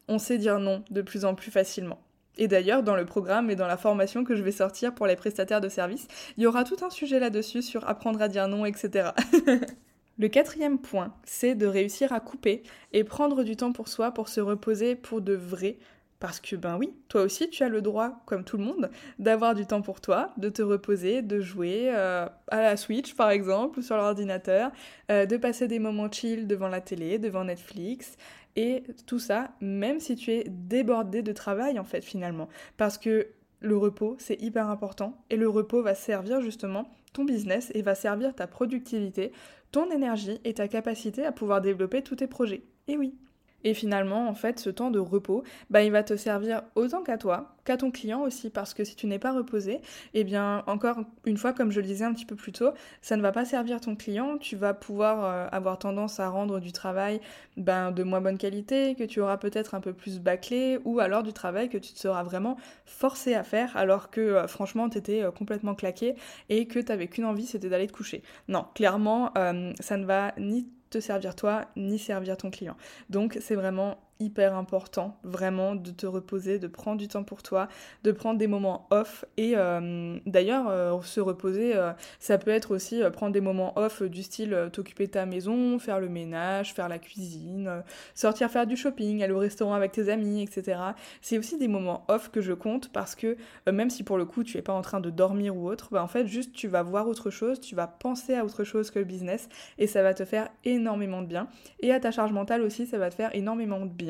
on 0.08 0.20
sait 0.20 0.38
dire 0.38 0.60
non 0.60 0.84
de 0.90 1.02
plus 1.02 1.26
en 1.26 1.36
plus 1.36 1.52
facilement. 1.52 2.00
Et 2.40 2.48
d'ailleurs, 2.48 2.84
dans 2.84 2.96
le 2.96 3.06
programme 3.06 3.52
et 3.52 3.58
dans 3.58 3.68
la 3.68 3.76
formation 3.76 4.24
que 4.24 4.34
je 4.34 4.42
vais 4.42 4.54
sortir 4.54 4.96
pour 4.96 5.06
les 5.06 5.18
prestataires 5.18 5.60
de 5.60 5.68
services, 5.68 6.08
il 6.38 6.44
y 6.44 6.48
aura 6.48 6.64
tout 6.64 6.78
un 6.82 6.90
sujet 6.90 7.20
là-dessus 7.20 7.62
sur 7.62 7.88
apprendre 7.88 8.22
à 8.22 8.30
dire 8.30 8.48
non, 8.48 8.66
etc. 8.66 9.10
Le 10.18 10.28
quatrième 10.30 10.80
point, 10.80 11.14
c'est 11.26 11.54
de 11.54 11.66
réussir 11.66 12.14
à 12.14 12.22
couper 12.22 12.64
et 12.94 13.04
prendre 13.04 13.44
du 13.44 13.58
temps 13.58 13.74
pour 13.74 13.90
soi, 13.90 14.12
pour 14.14 14.30
se 14.30 14.40
reposer 14.40 14.96
pour 14.96 15.22
de 15.22 15.34
vrai. 15.34 15.78
Parce 16.20 16.42
que 16.42 16.56
ben 16.56 16.78
oui, 16.78 16.94
toi 17.08 17.22
aussi 17.22 17.50
tu 17.50 17.64
as 17.64 17.70
le 17.70 17.82
droit, 17.82 18.22
comme 18.26 18.44
tout 18.44 18.58
le 18.58 18.64
monde, 18.64 18.92
d'avoir 19.20 19.56
du 19.56 19.66
temps 19.66 19.82
pour 19.82 20.02
toi, 20.02 20.34
de 20.38 20.50
te 20.50 20.62
reposer, 20.62 21.22
de 21.22 21.40
jouer 21.40 21.92
euh, 21.94 22.28
à 22.50 22.62
la 22.62 22.76
Switch 22.76 23.16
par 23.16 23.30
exemple, 23.30 23.80
ou 23.80 23.82
sur 23.82 23.96
l'ordinateur, 23.96 24.72
euh, 25.12 25.26
de 25.26 25.38
passer 25.38 25.68
des 25.68 25.80
moments 25.80 26.12
chill 26.12 26.46
devant 26.46 26.68
la 26.68 26.82
télé, 26.82 27.20
devant 27.20 27.46
Netflix, 27.46 28.18
et 28.58 28.84
tout 29.06 29.20
ça, 29.20 29.52
même 29.62 30.02
si 30.02 30.16
tu 30.16 30.32
es 30.32 30.44
débordé 30.50 31.22
de 31.22 31.32
travail 31.32 31.80
en 31.80 31.86
fait 31.86 32.02
finalement. 32.02 32.50
Parce 32.76 32.98
que 32.98 33.28
le 33.62 33.78
repos, 33.78 34.16
c'est 34.20 34.42
hyper 34.42 34.70
important. 34.70 35.18
Et 35.30 35.38
le 35.38 35.50
repos 35.50 35.82
va 35.82 35.96
servir 35.96 36.42
justement 36.42 36.90
ton 37.14 37.26
business 37.26 37.72
et 37.74 37.82
va 37.82 37.96
servir 37.96 38.36
ta 38.36 38.48
productivité, 38.48 39.32
ton 39.72 39.90
énergie 39.92 40.40
et 40.44 40.54
ta 40.54 40.68
capacité 40.68 41.26
à 41.26 41.32
pouvoir 41.32 41.62
développer 41.62 42.02
tous 42.02 42.18
tes 42.18 42.28
projets. 42.28 42.64
Et 42.88 42.98
oui, 42.98 43.16
et 43.64 43.74
finalement, 43.74 44.28
en 44.28 44.34
fait, 44.34 44.60
ce 44.60 44.70
temps 44.70 44.92
de 44.92 45.00
repos, 45.00 45.44
bah, 45.70 45.84
il 45.84 45.92
va 45.92 46.04
te 46.04 46.16
servir 46.16 46.62
autant 46.76 47.04
qu'à 47.04 47.18
toi, 47.18 47.56
qu'à 47.66 47.78
ton 47.78 47.92
client 47.92 48.22
aussi, 48.22 48.50
parce 48.50 48.74
que 48.74 48.84
si 48.84 48.96
tu 48.96 49.08
n'es 49.08 49.20
pas 49.20 49.32
reposé, 49.32 49.80
eh 50.14 50.24
bien, 50.24 50.64
encore 50.68 51.02
une 51.26 51.38
fois, 51.38 51.54
comme 51.54 51.72
je 51.72 51.80
le 51.80 51.86
disais 51.86 52.06
un 52.06 52.14
petit 52.14 52.26
peu 52.26 52.36
plus 52.36 52.52
tôt, 52.52 52.72
ça 53.02 53.18
ne 53.18 53.22
va 53.22 53.32
pas 53.32 53.46
servir 53.46 53.82
ton 53.82 53.96
client, 53.96 54.38
tu 54.38 54.56
vas 54.56 54.74
pouvoir 54.74 55.26
euh, 55.26 55.48
avoir 55.52 55.78
tendance 55.78 56.20
à 56.20 56.30
rendre 56.30 56.60
du 56.60 56.72
travail 56.72 57.20
ben, 57.58 57.92
de 57.92 58.04
moins 58.04 58.22
bonne 58.22 58.38
qualité, 58.38 58.96
que 58.96 59.04
tu 59.04 59.20
auras 59.20 59.38
peut-être 59.38 59.76
un 59.76 59.82
peu 59.82 59.94
plus 59.94 60.20
bâclé, 60.20 60.80
ou 60.86 61.00
alors 61.00 61.24
du 61.24 61.34
travail 61.34 61.70
que 61.70 61.78
tu 61.78 61.94
te 61.94 62.00
seras 62.00 62.24
vraiment 62.24 62.58
forcé 62.86 63.36
à 63.36 63.44
faire, 63.44 63.76
alors 63.76 64.10
que 64.10 64.22
euh, 64.22 64.48
franchement, 64.48 64.90
tu 64.90 64.98
étais 64.98 65.22
euh, 65.22 65.32
complètement 65.32 65.76
claqué 65.76 66.16
et 66.50 66.66
que 66.68 66.80
tu 66.80 66.86
n'avais 66.86 67.08
qu'une 67.08 67.26
envie, 67.26 67.46
c'était 67.46 67.70
d'aller 67.70 67.88
te 67.88 67.94
coucher. 67.94 68.24
Non, 68.48 68.66
clairement, 68.74 69.32
ça 69.80 69.98
ne 69.98 70.06
va 70.06 70.34
ni 70.38 70.68
te 70.90 71.00
servir 71.00 71.36
toi 71.36 71.66
ni 71.76 72.00
servir 72.00 72.38
ton 72.38 72.52
client. 72.52 72.76
Donc 73.10 73.38
c'est 73.42 73.56
vraiment 73.56 73.98
hyper 74.22 74.54
important, 74.54 75.18
vraiment, 75.24 75.76
de 75.76 75.92
te 75.92 76.06
reposer, 76.06 76.60
de 76.60 76.68
prendre 76.68 76.98
du 76.98 77.08
temps 77.08 77.24
pour 77.24 77.42
toi, 77.42 77.70
de 78.04 78.12
prendre 78.12 78.38
des 78.38 78.48
moments 78.48 78.86
off. 78.90 79.24
Et 79.38 79.54
euh, 79.56 80.20
d'ailleurs, 80.26 80.68
euh, 80.68 81.02
se 81.02 81.22
reposer, 81.22 81.74
euh, 81.76 81.94
ça 82.20 82.38
peut 82.38 82.52
être 82.52 82.72
aussi 82.72 83.02
prendre 83.14 83.32
des 83.32 83.40
moments 83.40 83.78
off 83.80 84.04
du 84.04 84.24
style 84.24 84.70
t'occuper 84.74 85.08
de 85.08 85.12
ta 85.12 85.26
maison, 85.26 85.80
faire 85.80 86.02
le 86.02 86.10
ménage, 86.10 86.74
faire 86.74 86.90
la 86.90 87.00
cuisine, 87.00 87.82
sortir 88.14 88.52
faire 88.52 88.68
du 88.68 88.76
shopping, 88.76 89.24
aller 89.24 89.32
au 89.32 89.40
restaurant 89.40 89.74
avec 89.74 89.94
tes 89.94 90.10
amis, 90.10 90.42
etc. 90.42 90.80
C'est 91.22 91.38
aussi 91.38 91.58
des 91.58 91.70
moments 91.70 92.04
off 92.10 92.30
que 92.30 92.42
je 92.42 92.52
compte 92.52 92.92
parce 92.92 93.16
que 93.16 93.38
même 93.72 93.90
si 93.90 94.04
pour 94.04 94.18
le 94.18 94.26
coup 94.26 94.44
tu 94.44 94.58
es 94.58 94.62
pas 94.62 94.74
en 94.74 94.82
train 94.82 95.00
de 95.00 95.10
dormir 95.10 95.56
ou 95.56 95.70
autre, 95.70 95.90
bah 95.92 96.04
en 96.04 96.08
fait 96.08 96.28
juste 96.28 96.54
tu 96.54 96.68
vas 96.68 96.84
voir 96.84 97.08
autre 97.08 97.30
chose, 97.30 97.62
tu 97.62 97.74
vas 97.74 97.88
penser 97.88 98.36
à 98.36 98.44
autre 98.44 98.66
chose 98.66 98.92
que 98.92 99.00
le 99.00 99.06
business 99.06 99.48
et 99.78 99.88
ça 99.88 100.04
va 100.04 100.14
te 100.14 100.26
faire 100.26 100.50
énormément 100.66 101.22
de 101.22 101.28
bien. 101.28 101.48
Et 101.80 101.94
à 101.94 102.00
ta 102.02 102.12
charge 102.12 102.34
mentale 102.34 102.62
aussi, 102.64 102.86
ça 102.86 102.98
va 102.98 103.10
te 103.10 103.16
faire 103.16 103.34
énormément 103.34 103.86
de 103.86 103.92
bien 103.92 104.09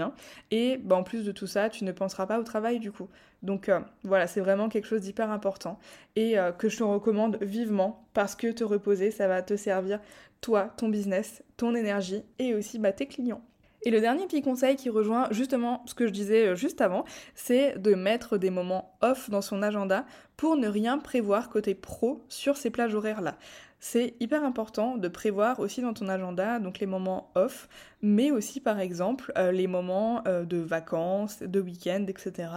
et 0.51 0.77
bah, 0.77 0.95
en 0.95 1.03
plus 1.03 1.25
de 1.25 1.31
tout 1.31 1.47
ça, 1.47 1.69
tu 1.69 1.83
ne 1.83 1.91
penseras 1.91 2.25
pas 2.25 2.39
au 2.39 2.43
travail 2.43 2.79
du 2.79 2.91
coup. 2.91 3.07
Donc 3.41 3.69
euh, 3.69 3.79
voilà, 4.03 4.27
c'est 4.27 4.41
vraiment 4.41 4.69
quelque 4.69 4.88
chose 4.88 5.01
d'hyper 5.01 5.31
important 5.31 5.79
et 6.15 6.38
euh, 6.38 6.51
que 6.51 6.69
je 6.69 6.77
te 6.77 6.83
recommande 6.83 7.38
vivement 7.41 8.05
parce 8.13 8.35
que 8.35 8.51
te 8.51 8.63
reposer, 8.63 9.12
ça 9.12 9.27
va 9.27 9.41
te 9.41 9.55
servir 9.55 9.99
toi, 10.41 10.69
ton 10.77 10.89
business, 10.89 11.43
ton 11.57 11.75
énergie 11.75 12.23
et 12.38 12.53
aussi 12.53 12.79
bah, 12.79 12.91
tes 12.91 13.05
clients. 13.05 13.41
Et 13.83 13.91
le 13.91 14.01
dernier 14.01 14.25
petit 14.25 14.41
conseil 14.41 14.75
qui 14.75 14.89
rejoint 14.89 15.29
justement 15.31 15.83
ce 15.85 15.93
que 15.93 16.05
je 16.05 16.12
disais 16.12 16.47
euh, 16.47 16.55
juste 16.55 16.81
avant, 16.81 17.05
c'est 17.33 17.77
de 17.77 17.95
mettre 17.95 18.38
des 18.38 18.49
moments 18.49 18.97
off 19.01 19.29
dans 19.29 19.41
son 19.41 19.62
agenda 19.62 20.05
pour 20.35 20.57
ne 20.57 20.67
rien 20.67 20.97
prévoir 20.97 21.49
côté 21.49 21.75
pro 21.75 22.23
sur 22.27 22.57
ces 22.57 22.69
plages 22.69 22.95
horaires-là 22.95 23.38
c'est 23.79 24.15
hyper 24.19 24.43
important 24.43 24.97
de 24.97 25.07
prévoir 25.07 25.59
aussi 25.59 25.81
dans 25.81 25.93
ton 25.93 26.09
agenda 26.09 26.59
donc 26.59 26.79
les 26.79 26.85
moments 26.85 27.31
off, 27.35 27.69
mais 28.01 28.29
aussi 28.29 28.59
par 28.59 28.79
exemple 28.79 29.31
euh, 29.37 29.51
les 29.51 29.67
moments 29.67 30.21
euh, 30.27 30.43
de 30.43 30.57
vacances, 30.57 31.41
de 31.41 31.61
week-end, 31.61 32.05
etc. 32.07 32.49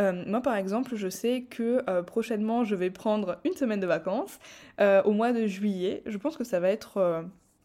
Euh, 0.00 0.24
moi 0.26 0.40
par 0.40 0.56
exemple, 0.56 0.96
je 0.96 1.08
sais 1.08 1.42
que 1.48 1.82
prochainement 2.02 2.64
je 2.64 2.74
vais 2.74 2.90
prendre 2.90 3.38
une 3.44 3.54
semaine 3.54 3.80
de 3.80 3.86
vacances 3.86 4.38
au 4.80 5.12
mois 5.12 5.32
de 5.32 5.46
juillet. 5.46 6.02
Je 6.06 6.18
pense 6.18 6.36
que 6.36 6.44
ça 6.44 6.60
va 6.60 6.68
être 6.68 7.24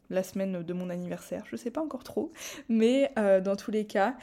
la 0.09 0.23
semaine 0.23 0.63
de 0.63 0.73
mon 0.73 0.89
anniversaire, 0.89 1.43
je 1.49 1.55
sais 1.55 1.71
pas 1.71 1.81
encore 1.81 2.03
trop, 2.03 2.31
mais 2.69 3.11
dans 3.15 3.55
tous 3.55 3.71
les 3.71 3.85
cas, 3.85 4.15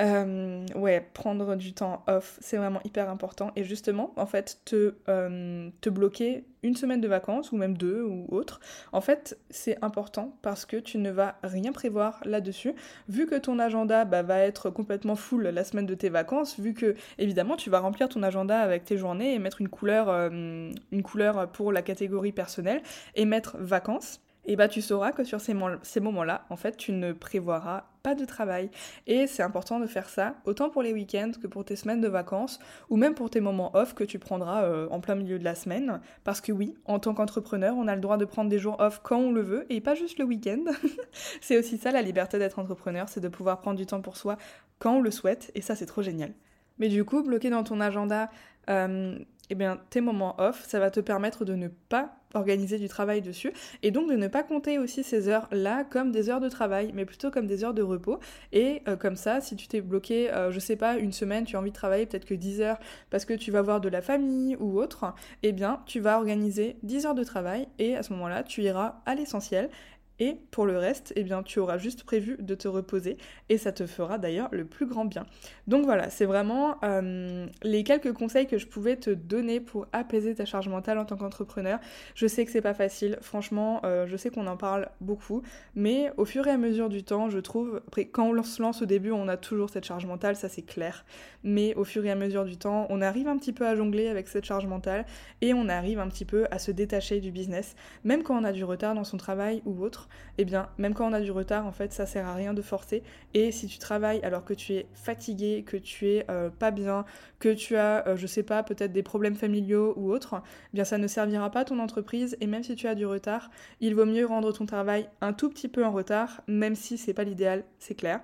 euh, 0.00 0.66
ouais, 0.74 1.06
prendre 1.12 1.54
du 1.54 1.74
temps 1.74 2.02
off, 2.06 2.38
c'est 2.40 2.56
vraiment 2.56 2.80
hyper 2.84 3.10
important. 3.10 3.52
Et 3.56 3.64
justement, 3.64 4.12
en 4.16 4.26
fait, 4.26 4.60
te, 4.64 4.94
euh, 5.08 5.68
te 5.80 5.90
bloquer 5.90 6.44
une 6.62 6.76
semaine 6.76 7.00
de 7.00 7.08
vacances, 7.08 7.52
ou 7.52 7.56
même 7.56 7.76
deux, 7.76 8.02
ou 8.02 8.26
autre, 8.30 8.60
en 8.92 9.00
fait, 9.00 9.38
c'est 9.50 9.82
important 9.84 10.36
parce 10.42 10.64
que 10.64 10.76
tu 10.76 10.98
ne 10.98 11.10
vas 11.10 11.36
rien 11.42 11.72
prévoir 11.72 12.20
là-dessus. 12.24 12.74
Vu 13.08 13.26
que 13.26 13.34
ton 13.34 13.58
agenda 13.58 14.04
bah, 14.04 14.22
va 14.22 14.38
être 14.38 14.70
complètement 14.70 15.16
full 15.16 15.42
la 15.48 15.64
semaine 15.64 15.86
de 15.86 15.94
tes 15.94 16.08
vacances, 16.08 16.58
vu 16.58 16.72
que, 16.72 16.94
évidemment, 17.18 17.56
tu 17.56 17.68
vas 17.68 17.80
remplir 17.80 18.08
ton 18.08 18.22
agenda 18.22 18.60
avec 18.60 18.84
tes 18.84 18.96
journées 18.96 19.34
et 19.34 19.38
mettre 19.38 19.60
une 19.60 19.68
couleur, 19.68 20.08
euh, 20.08 20.70
une 20.90 21.02
couleur 21.02 21.50
pour 21.50 21.70
la 21.70 21.82
catégorie 21.82 22.32
personnelle 22.32 22.82
et 23.14 23.24
mettre 23.24 23.56
vacances 23.58 24.20
et 24.44 24.56
bah 24.56 24.66
tu 24.66 24.82
sauras 24.82 25.12
que 25.12 25.22
sur 25.22 25.40
ces, 25.40 25.54
moments-là, 25.54 26.44
en 26.50 26.56
fait, 26.56 26.76
tu 26.76 26.92
ne 26.92 27.12
prévoiras 27.12 27.84
pas 28.02 28.16
de 28.16 28.24
travail. 28.24 28.70
Et 29.06 29.28
c'est 29.28 29.44
important 29.44 29.78
de 29.78 29.86
faire 29.86 30.08
ça, 30.08 30.34
autant 30.44 30.68
pour 30.68 30.82
les 30.82 30.92
week-ends 30.92 31.30
que 31.40 31.46
pour 31.46 31.64
tes 31.64 31.76
semaines 31.76 32.00
de 32.00 32.08
vacances, 32.08 32.58
ou 32.90 32.96
même 32.96 33.14
pour 33.14 33.30
tes 33.30 33.40
moments 33.40 33.70
off 33.76 33.94
que 33.94 34.02
tu 34.02 34.18
prendras 34.18 34.64
euh, 34.64 34.88
en 34.90 35.00
plein 35.00 35.14
milieu 35.14 35.38
de 35.38 35.44
la 35.44 35.54
semaine. 35.54 36.00
Parce 36.24 36.40
que 36.40 36.50
oui, 36.50 36.74
en 36.86 36.98
tant 36.98 37.14
qu'entrepreneur, 37.14 37.76
on 37.76 37.86
a 37.86 37.94
le 37.94 38.00
droit 38.00 38.16
de 38.16 38.24
prendre 38.24 38.50
des 38.50 38.58
jours 38.58 38.80
off 38.80 39.00
quand 39.04 39.18
on 39.18 39.30
le 39.30 39.42
veut, 39.42 39.66
et 39.70 39.80
pas 39.80 39.94
juste 39.94 40.18
le 40.18 40.24
week-end. 40.24 40.64
c'est 41.40 41.56
aussi 41.56 41.78
ça 41.78 41.92
la 41.92 42.02
liberté 42.02 42.40
d'être 42.40 42.58
entrepreneur, 42.58 43.08
c'est 43.08 43.20
de 43.20 43.28
pouvoir 43.28 43.60
prendre 43.60 43.78
du 43.78 43.86
temps 43.86 44.00
pour 44.00 44.16
soi 44.16 44.36
quand 44.80 44.96
on 44.96 45.00
le 45.00 45.12
souhaite, 45.12 45.52
et 45.54 45.62
ça 45.62 45.76
c'est 45.76 45.86
trop 45.86 46.02
génial. 46.02 46.32
Mais 46.78 46.88
du 46.88 47.04
coup, 47.04 47.22
bloquer 47.22 47.50
dans 47.50 47.62
ton 47.62 47.80
agenda 47.80 48.28
euh, 48.70 49.16
eh 49.50 49.54
bien, 49.54 49.78
tes 49.90 50.00
moments 50.00 50.34
off, 50.38 50.64
ça 50.66 50.80
va 50.80 50.90
te 50.90 51.00
permettre 51.00 51.44
de 51.44 51.54
ne 51.54 51.68
pas 51.68 52.16
organiser 52.34 52.78
du 52.78 52.88
travail 52.88 53.20
dessus 53.20 53.52
et 53.82 53.90
donc 53.90 54.08
de 54.08 54.16
ne 54.16 54.28
pas 54.28 54.42
compter 54.42 54.78
aussi 54.78 55.02
ces 55.02 55.28
heures-là 55.28 55.84
comme 55.84 56.12
des 56.12 56.30
heures 56.30 56.40
de 56.40 56.48
travail, 56.48 56.92
mais 56.94 57.04
plutôt 57.04 57.30
comme 57.30 57.46
des 57.46 57.64
heures 57.64 57.74
de 57.74 57.82
repos. 57.82 58.18
Et 58.52 58.82
euh, 58.88 58.96
comme 58.96 59.16
ça, 59.16 59.40
si 59.40 59.56
tu 59.56 59.68
t'es 59.68 59.80
bloqué, 59.80 60.32
euh, 60.32 60.50
je 60.50 60.58
sais 60.58 60.76
pas, 60.76 60.96
une 60.96 61.12
semaine, 61.12 61.44
tu 61.44 61.56
as 61.56 61.58
envie 61.58 61.70
de 61.70 61.76
travailler 61.76 62.06
peut-être 62.06 62.24
que 62.24 62.34
10 62.34 62.60
heures 62.62 62.78
parce 63.10 63.24
que 63.24 63.34
tu 63.34 63.50
vas 63.50 63.62
voir 63.62 63.80
de 63.80 63.88
la 63.88 64.00
famille 64.00 64.56
ou 64.56 64.80
autre, 64.80 65.14
eh 65.42 65.52
bien, 65.52 65.82
tu 65.86 66.00
vas 66.00 66.16
organiser 66.16 66.76
10 66.82 67.06
heures 67.06 67.14
de 67.14 67.24
travail 67.24 67.68
et 67.78 67.96
à 67.96 68.02
ce 68.02 68.12
moment-là, 68.14 68.42
tu 68.42 68.62
iras 68.62 69.02
à 69.06 69.14
l'essentiel 69.14 69.68
Et 70.18 70.36
pour 70.50 70.66
le 70.66 70.78
reste, 70.78 71.12
eh 71.16 71.24
bien, 71.24 71.42
tu 71.42 71.58
auras 71.58 71.78
juste 71.78 72.04
prévu 72.04 72.36
de 72.38 72.54
te 72.54 72.68
reposer 72.68 73.16
et 73.48 73.58
ça 73.58 73.72
te 73.72 73.86
fera 73.86 74.18
d'ailleurs 74.18 74.48
le 74.52 74.64
plus 74.64 74.86
grand 74.86 75.04
bien. 75.04 75.26
Donc 75.66 75.84
voilà, 75.84 76.10
c'est 76.10 76.26
vraiment 76.26 76.76
euh, 76.84 77.46
les 77.62 77.82
quelques 77.82 78.12
conseils 78.12 78.46
que 78.46 78.58
je 78.58 78.66
pouvais 78.66 78.96
te 78.96 79.10
donner 79.10 79.60
pour 79.60 79.86
apaiser 79.92 80.34
ta 80.34 80.44
charge 80.44 80.68
mentale 80.68 80.98
en 80.98 81.04
tant 81.04 81.16
qu'entrepreneur. 81.16 81.78
Je 82.14 82.26
sais 82.26 82.44
que 82.44 82.50
c'est 82.50 82.60
pas 82.60 82.74
facile, 82.74 83.18
franchement, 83.20 83.80
euh, 83.84 84.06
je 84.06 84.16
sais 84.16 84.30
qu'on 84.30 84.46
en 84.46 84.56
parle 84.56 84.88
beaucoup, 85.00 85.42
mais 85.74 86.12
au 86.16 86.24
fur 86.24 86.46
et 86.46 86.50
à 86.50 86.58
mesure 86.58 86.88
du 86.88 87.02
temps, 87.02 87.30
je 87.30 87.38
trouve, 87.38 87.80
après, 87.88 88.04
quand 88.04 88.30
on 88.30 88.42
se 88.42 88.62
lance 88.62 88.82
au 88.82 88.86
début, 88.86 89.12
on 89.12 89.28
a 89.28 89.36
toujours 89.36 89.70
cette 89.70 89.84
charge 89.84 90.06
mentale, 90.06 90.36
ça 90.36 90.48
c'est 90.48 90.62
clair, 90.62 91.04
mais 91.42 91.74
au 91.74 91.84
fur 91.84 92.04
et 92.04 92.10
à 92.10 92.14
mesure 92.14 92.44
du 92.44 92.56
temps, 92.56 92.86
on 92.90 93.00
arrive 93.00 93.28
un 93.28 93.38
petit 93.38 93.52
peu 93.52 93.66
à 93.66 93.74
jongler 93.74 94.08
avec 94.08 94.28
cette 94.28 94.44
charge 94.44 94.66
mentale 94.66 95.06
et 95.40 95.54
on 95.54 95.68
arrive 95.68 95.98
un 95.98 96.08
petit 96.08 96.24
peu 96.24 96.46
à 96.50 96.58
se 96.58 96.70
détacher 96.70 97.20
du 97.20 97.30
business, 97.30 97.74
même 98.04 98.22
quand 98.22 98.38
on 98.38 98.44
a 98.44 98.52
du 98.52 98.64
retard 98.64 98.94
dans 98.94 99.04
son 99.04 99.16
travail 99.16 99.62
ou 99.64 99.82
autre 99.82 100.01
eh 100.38 100.44
bien, 100.44 100.68
même 100.78 100.94
quand 100.94 101.08
on 101.08 101.12
a 101.12 101.20
du 101.20 101.30
retard, 101.30 101.66
en 101.66 101.72
fait, 101.72 101.92
ça 101.92 102.06
sert 102.06 102.26
à 102.26 102.34
rien 102.34 102.54
de 102.54 102.62
forcer. 102.62 103.02
Et 103.34 103.52
si 103.52 103.66
tu 103.66 103.78
travailles 103.78 104.20
alors 104.22 104.44
que 104.44 104.54
tu 104.54 104.74
es 104.74 104.86
fatigué, 104.94 105.64
que 105.66 105.76
tu 105.76 106.08
es 106.08 106.26
euh, 106.30 106.50
pas 106.50 106.70
bien, 106.70 107.04
que 107.38 107.48
tu 107.50 107.76
as, 107.76 108.06
euh, 108.06 108.16
je 108.16 108.26
sais 108.26 108.42
pas, 108.42 108.62
peut-être 108.62 108.92
des 108.92 109.02
problèmes 109.02 109.36
familiaux 109.36 109.94
ou 109.96 110.12
autres, 110.12 110.42
eh 110.72 110.74
bien, 110.74 110.84
ça 110.84 110.98
ne 110.98 111.06
servira 111.06 111.50
pas 111.50 111.60
à 111.60 111.64
ton 111.64 111.78
entreprise. 111.78 112.36
Et 112.40 112.46
même 112.46 112.62
si 112.62 112.74
tu 112.76 112.86
as 112.86 112.94
du 112.94 113.06
retard, 113.06 113.50
il 113.80 113.94
vaut 113.94 114.06
mieux 114.06 114.26
rendre 114.26 114.52
ton 114.52 114.66
travail 114.66 115.08
un 115.20 115.32
tout 115.32 115.48
petit 115.48 115.68
peu 115.68 115.84
en 115.84 115.92
retard, 115.92 116.42
même 116.46 116.74
si 116.74 116.98
c'est 116.98 117.14
pas 117.14 117.24
l'idéal, 117.24 117.64
c'est 117.78 117.94
clair 117.94 118.20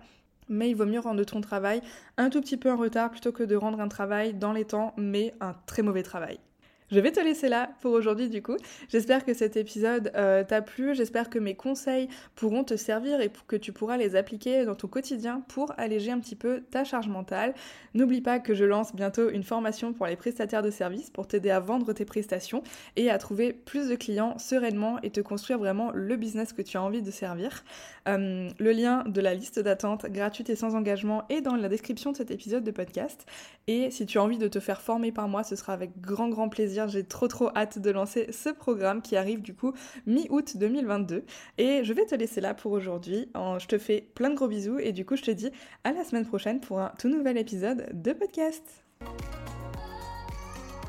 mais 0.48 0.70
il 0.70 0.74
vaut 0.74 0.86
mieux 0.86 1.00
rendre 1.00 1.24
ton 1.24 1.40
travail 1.42 1.82
un 2.16 2.30
tout 2.30 2.40
petit 2.40 2.56
peu 2.56 2.72
en 2.72 2.76
retard 2.76 3.10
plutôt 3.10 3.32
que 3.32 3.42
de 3.42 3.54
rendre 3.54 3.80
un 3.80 3.88
travail 3.88 4.32
dans 4.32 4.52
les 4.52 4.64
temps, 4.64 4.94
mais 4.96 5.34
un 5.40 5.54
très 5.66 5.82
mauvais 5.82 6.02
travail. 6.02 6.40
Je 6.90 7.00
vais 7.00 7.12
te 7.12 7.20
laisser 7.20 7.50
là 7.50 7.70
pour 7.82 7.92
aujourd'hui 7.92 8.30
du 8.30 8.42
coup. 8.42 8.56
J'espère 8.88 9.26
que 9.26 9.34
cet 9.34 9.58
épisode 9.58 10.10
euh, 10.16 10.42
t'a 10.42 10.62
plu, 10.62 10.94
j'espère 10.94 11.28
que 11.28 11.38
mes 11.38 11.54
conseils 11.54 12.08
pourront 12.34 12.64
te 12.64 12.76
servir 12.76 13.20
et 13.20 13.30
que 13.46 13.56
tu 13.56 13.72
pourras 13.72 13.98
les 13.98 14.16
appliquer 14.16 14.64
dans 14.64 14.74
ton 14.74 14.88
quotidien 14.88 15.42
pour 15.48 15.74
alléger 15.76 16.12
un 16.12 16.18
petit 16.18 16.34
peu 16.34 16.62
ta 16.70 16.84
charge 16.84 17.08
mentale. 17.08 17.52
N'oublie 17.92 18.22
pas 18.22 18.38
que 18.38 18.54
je 18.54 18.64
lance 18.64 18.94
bientôt 18.94 19.28
une 19.28 19.42
formation 19.42 19.92
pour 19.92 20.06
les 20.06 20.16
prestataires 20.16 20.62
de 20.62 20.70
services 20.70 21.10
pour 21.10 21.26
t'aider 21.26 21.50
à 21.50 21.60
vendre 21.60 21.92
tes 21.92 22.06
prestations 22.06 22.62
et 22.96 23.10
à 23.10 23.18
trouver 23.18 23.52
plus 23.52 23.88
de 23.88 23.94
clients 23.94 24.38
sereinement 24.38 24.98
et 25.02 25.10
te 25.10 25.20
construire 25.20 25.58
vraiment 25.58 25.90
le 25.92 26.16
business 26.16 26.54
que 26.54 26.62
tu 26.62 26.78
as 26.78 26.82
envie 26.82 27.02
de 27.02 27.10
servir. 27.10 27.64
Euh, 28.08 28.48
le 28.58 28.72
lien 28.72 29.04
de 29.06 29.20
la 29.20 29.34
liste 29.34 29.58
d'attente 29.58 30.06
gratuite 30.06 30.48
et 30.48 30.56
sans 30.56 30.74
engagement 30.74 31.24
est 31.28 31.42
dans 31.42 31.54
la 31.54 31.68
description 31.68 32.12
de 32.12 32.16
cet 32.16 32.30
épisode 32.30 32.64
de 32.64 32.70
podcast. 32.70 33.26
Et 33.66 33.90
si 33.90 34.06
tu 34.06 34.16
as 34.16 34.22
envie 34.22 34.38
de 34.38 34.48
te 34.48 34.58
faire 34.58 34.80
former 34.80 35.12
par 35.12 35.28
moi, 35.28 35.44
ce 35.44 35.54
sera 35.54 35.74
avec 35.74 36.00
grand 36.00 36.30
grand 36.30 36.48
plaisir 36.48 36.77
j'ai 36.86 37.04
trop 37.04 37.26
trop 37.26 37.48
hâte 37.56 37.78
de 37.78 37.90
lancer 37.90 38.30
ce 38.30 38.50
programme 38.50 39.02
qui 39.02 39.16
arrive 39.16 39.42
du 39.42 39.54
coup 39.54 39.72
mi-août 40.06 40.56
2022. 40.56 41.24
Et 41.58 41.82
je 41.82 41.92
vais 41.92 42.04
te 42.04 42.14
laisser 42.14 42.40
là 42.40 42.54
pour 42.54 42.72
aujourd'hui. 42.72 43.28
Je 43.34 43.66
te 43.66 43.78
fais 43.78 44.08
plein 44.14 44.30
de 44.30 44.36
gros 44.36 44.48
bisous 44.48 44.78
et 44.78 44.92
du 44.92 45.04
coup 45.04 45.16
je 45.16 45.22
te 45.22 45.30
dis 45.30 45.50
à 45.84 45.92
la 45.92 46.04
semaine 46.04 46.26
prochaine 46.26 46.60
pour 46.60 46.80
un 46.80 46.92
tout 46.98 47.08
nouvel 47.08 47.38
épisode 47.38 47.88
de 47.92 48.12
podcast. 48.12 48.84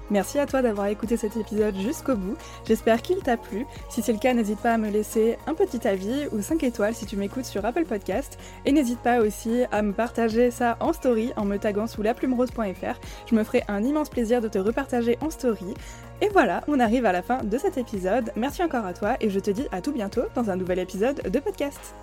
Merci 0.09 0.39
à 0.39 0.45
toi 0.45 0.61
d'avoir 0.61 0.87
écouté 0.87 1.17
cet 1.17 1.37
épisode 1.37 1.75
jusqu'au 1.77 2.15
bout. 2.15 2.35
J'espère 2.67 3.01
qu'il 3.01 3.17
t'a 3.17 3.37
plu. 3.37 3.65
Si 3.89 4.01
c'est 4.01 4.13
le 4.13 4.19
cas, 4.19 4.33
n'hésite 4.33 4.59
pas 4.59 4.73
à 4.73 4.77
me 4.77 4.89
laisser 4.89 5.37
un 5.47 5.53
petit 5.53 5.87
avis 5.87 6.27
ou 6.31 6.41
5 6.41 6.63
étoiles 6.63 6.95
si 6.95 7.05
tu 7.05 7.15
m'écoutes 7.15 7.45
sur 7.45 7.63
Apple 7.65 7.85
Podcast. 7.85 8.39
Et 8.65 8.71
n'hésite 8.71 8.99
pas 8.99 9.19
aussi 9.19 9.63
à 9.71 9.81
me 9.81 9.93
partager 9.93 10.51
ça 10.51 10.77
en 10.79 10.93
story 10.93 11.31
en 11.35 11.45
me 11.45 11.57
taguant 11.57 11.87
sous 11.87 12.01
laplumerose.fr. 12.01 12.99
Je 13.27 13.35
me 13.35 13.43
ferai 13.43 13.63
un 13.67 13.83
immense 13.83 14.09
plaisir 14.09 14.41
de 14.41 14.47
te 14.47 14.57
repartager 14.57 15.17
en 15.21 15.29
story. 15.29 15.73
Et 16.21 16.29
voilà, 16.29 16.63
on 16.67 16.79
arrive 16.79 17.05
à 17.05 17.11
la 17.11 17.21
fin 17.21 17.43
de 17.43 17.57
cet 17.57 17.77
épisode. 17.77 18.31
Merci 18.35 18.63
encore 18.63 18.85
à 18.85 18.93
toi 18.93 19.15
et 19.21 19.29
je 19.29 19.39
te 19.39 19.51
dis 19.51 19.67
à 19.71 19.81
tout 19.81 19.91
bientôt 19.91 20.23
dans 20.35 20.49
un 20.49 20.55
nouvel 20.55 20.79
épisode 20.79 21.21
de 21.21 21.39
podcast. 21.39 21.95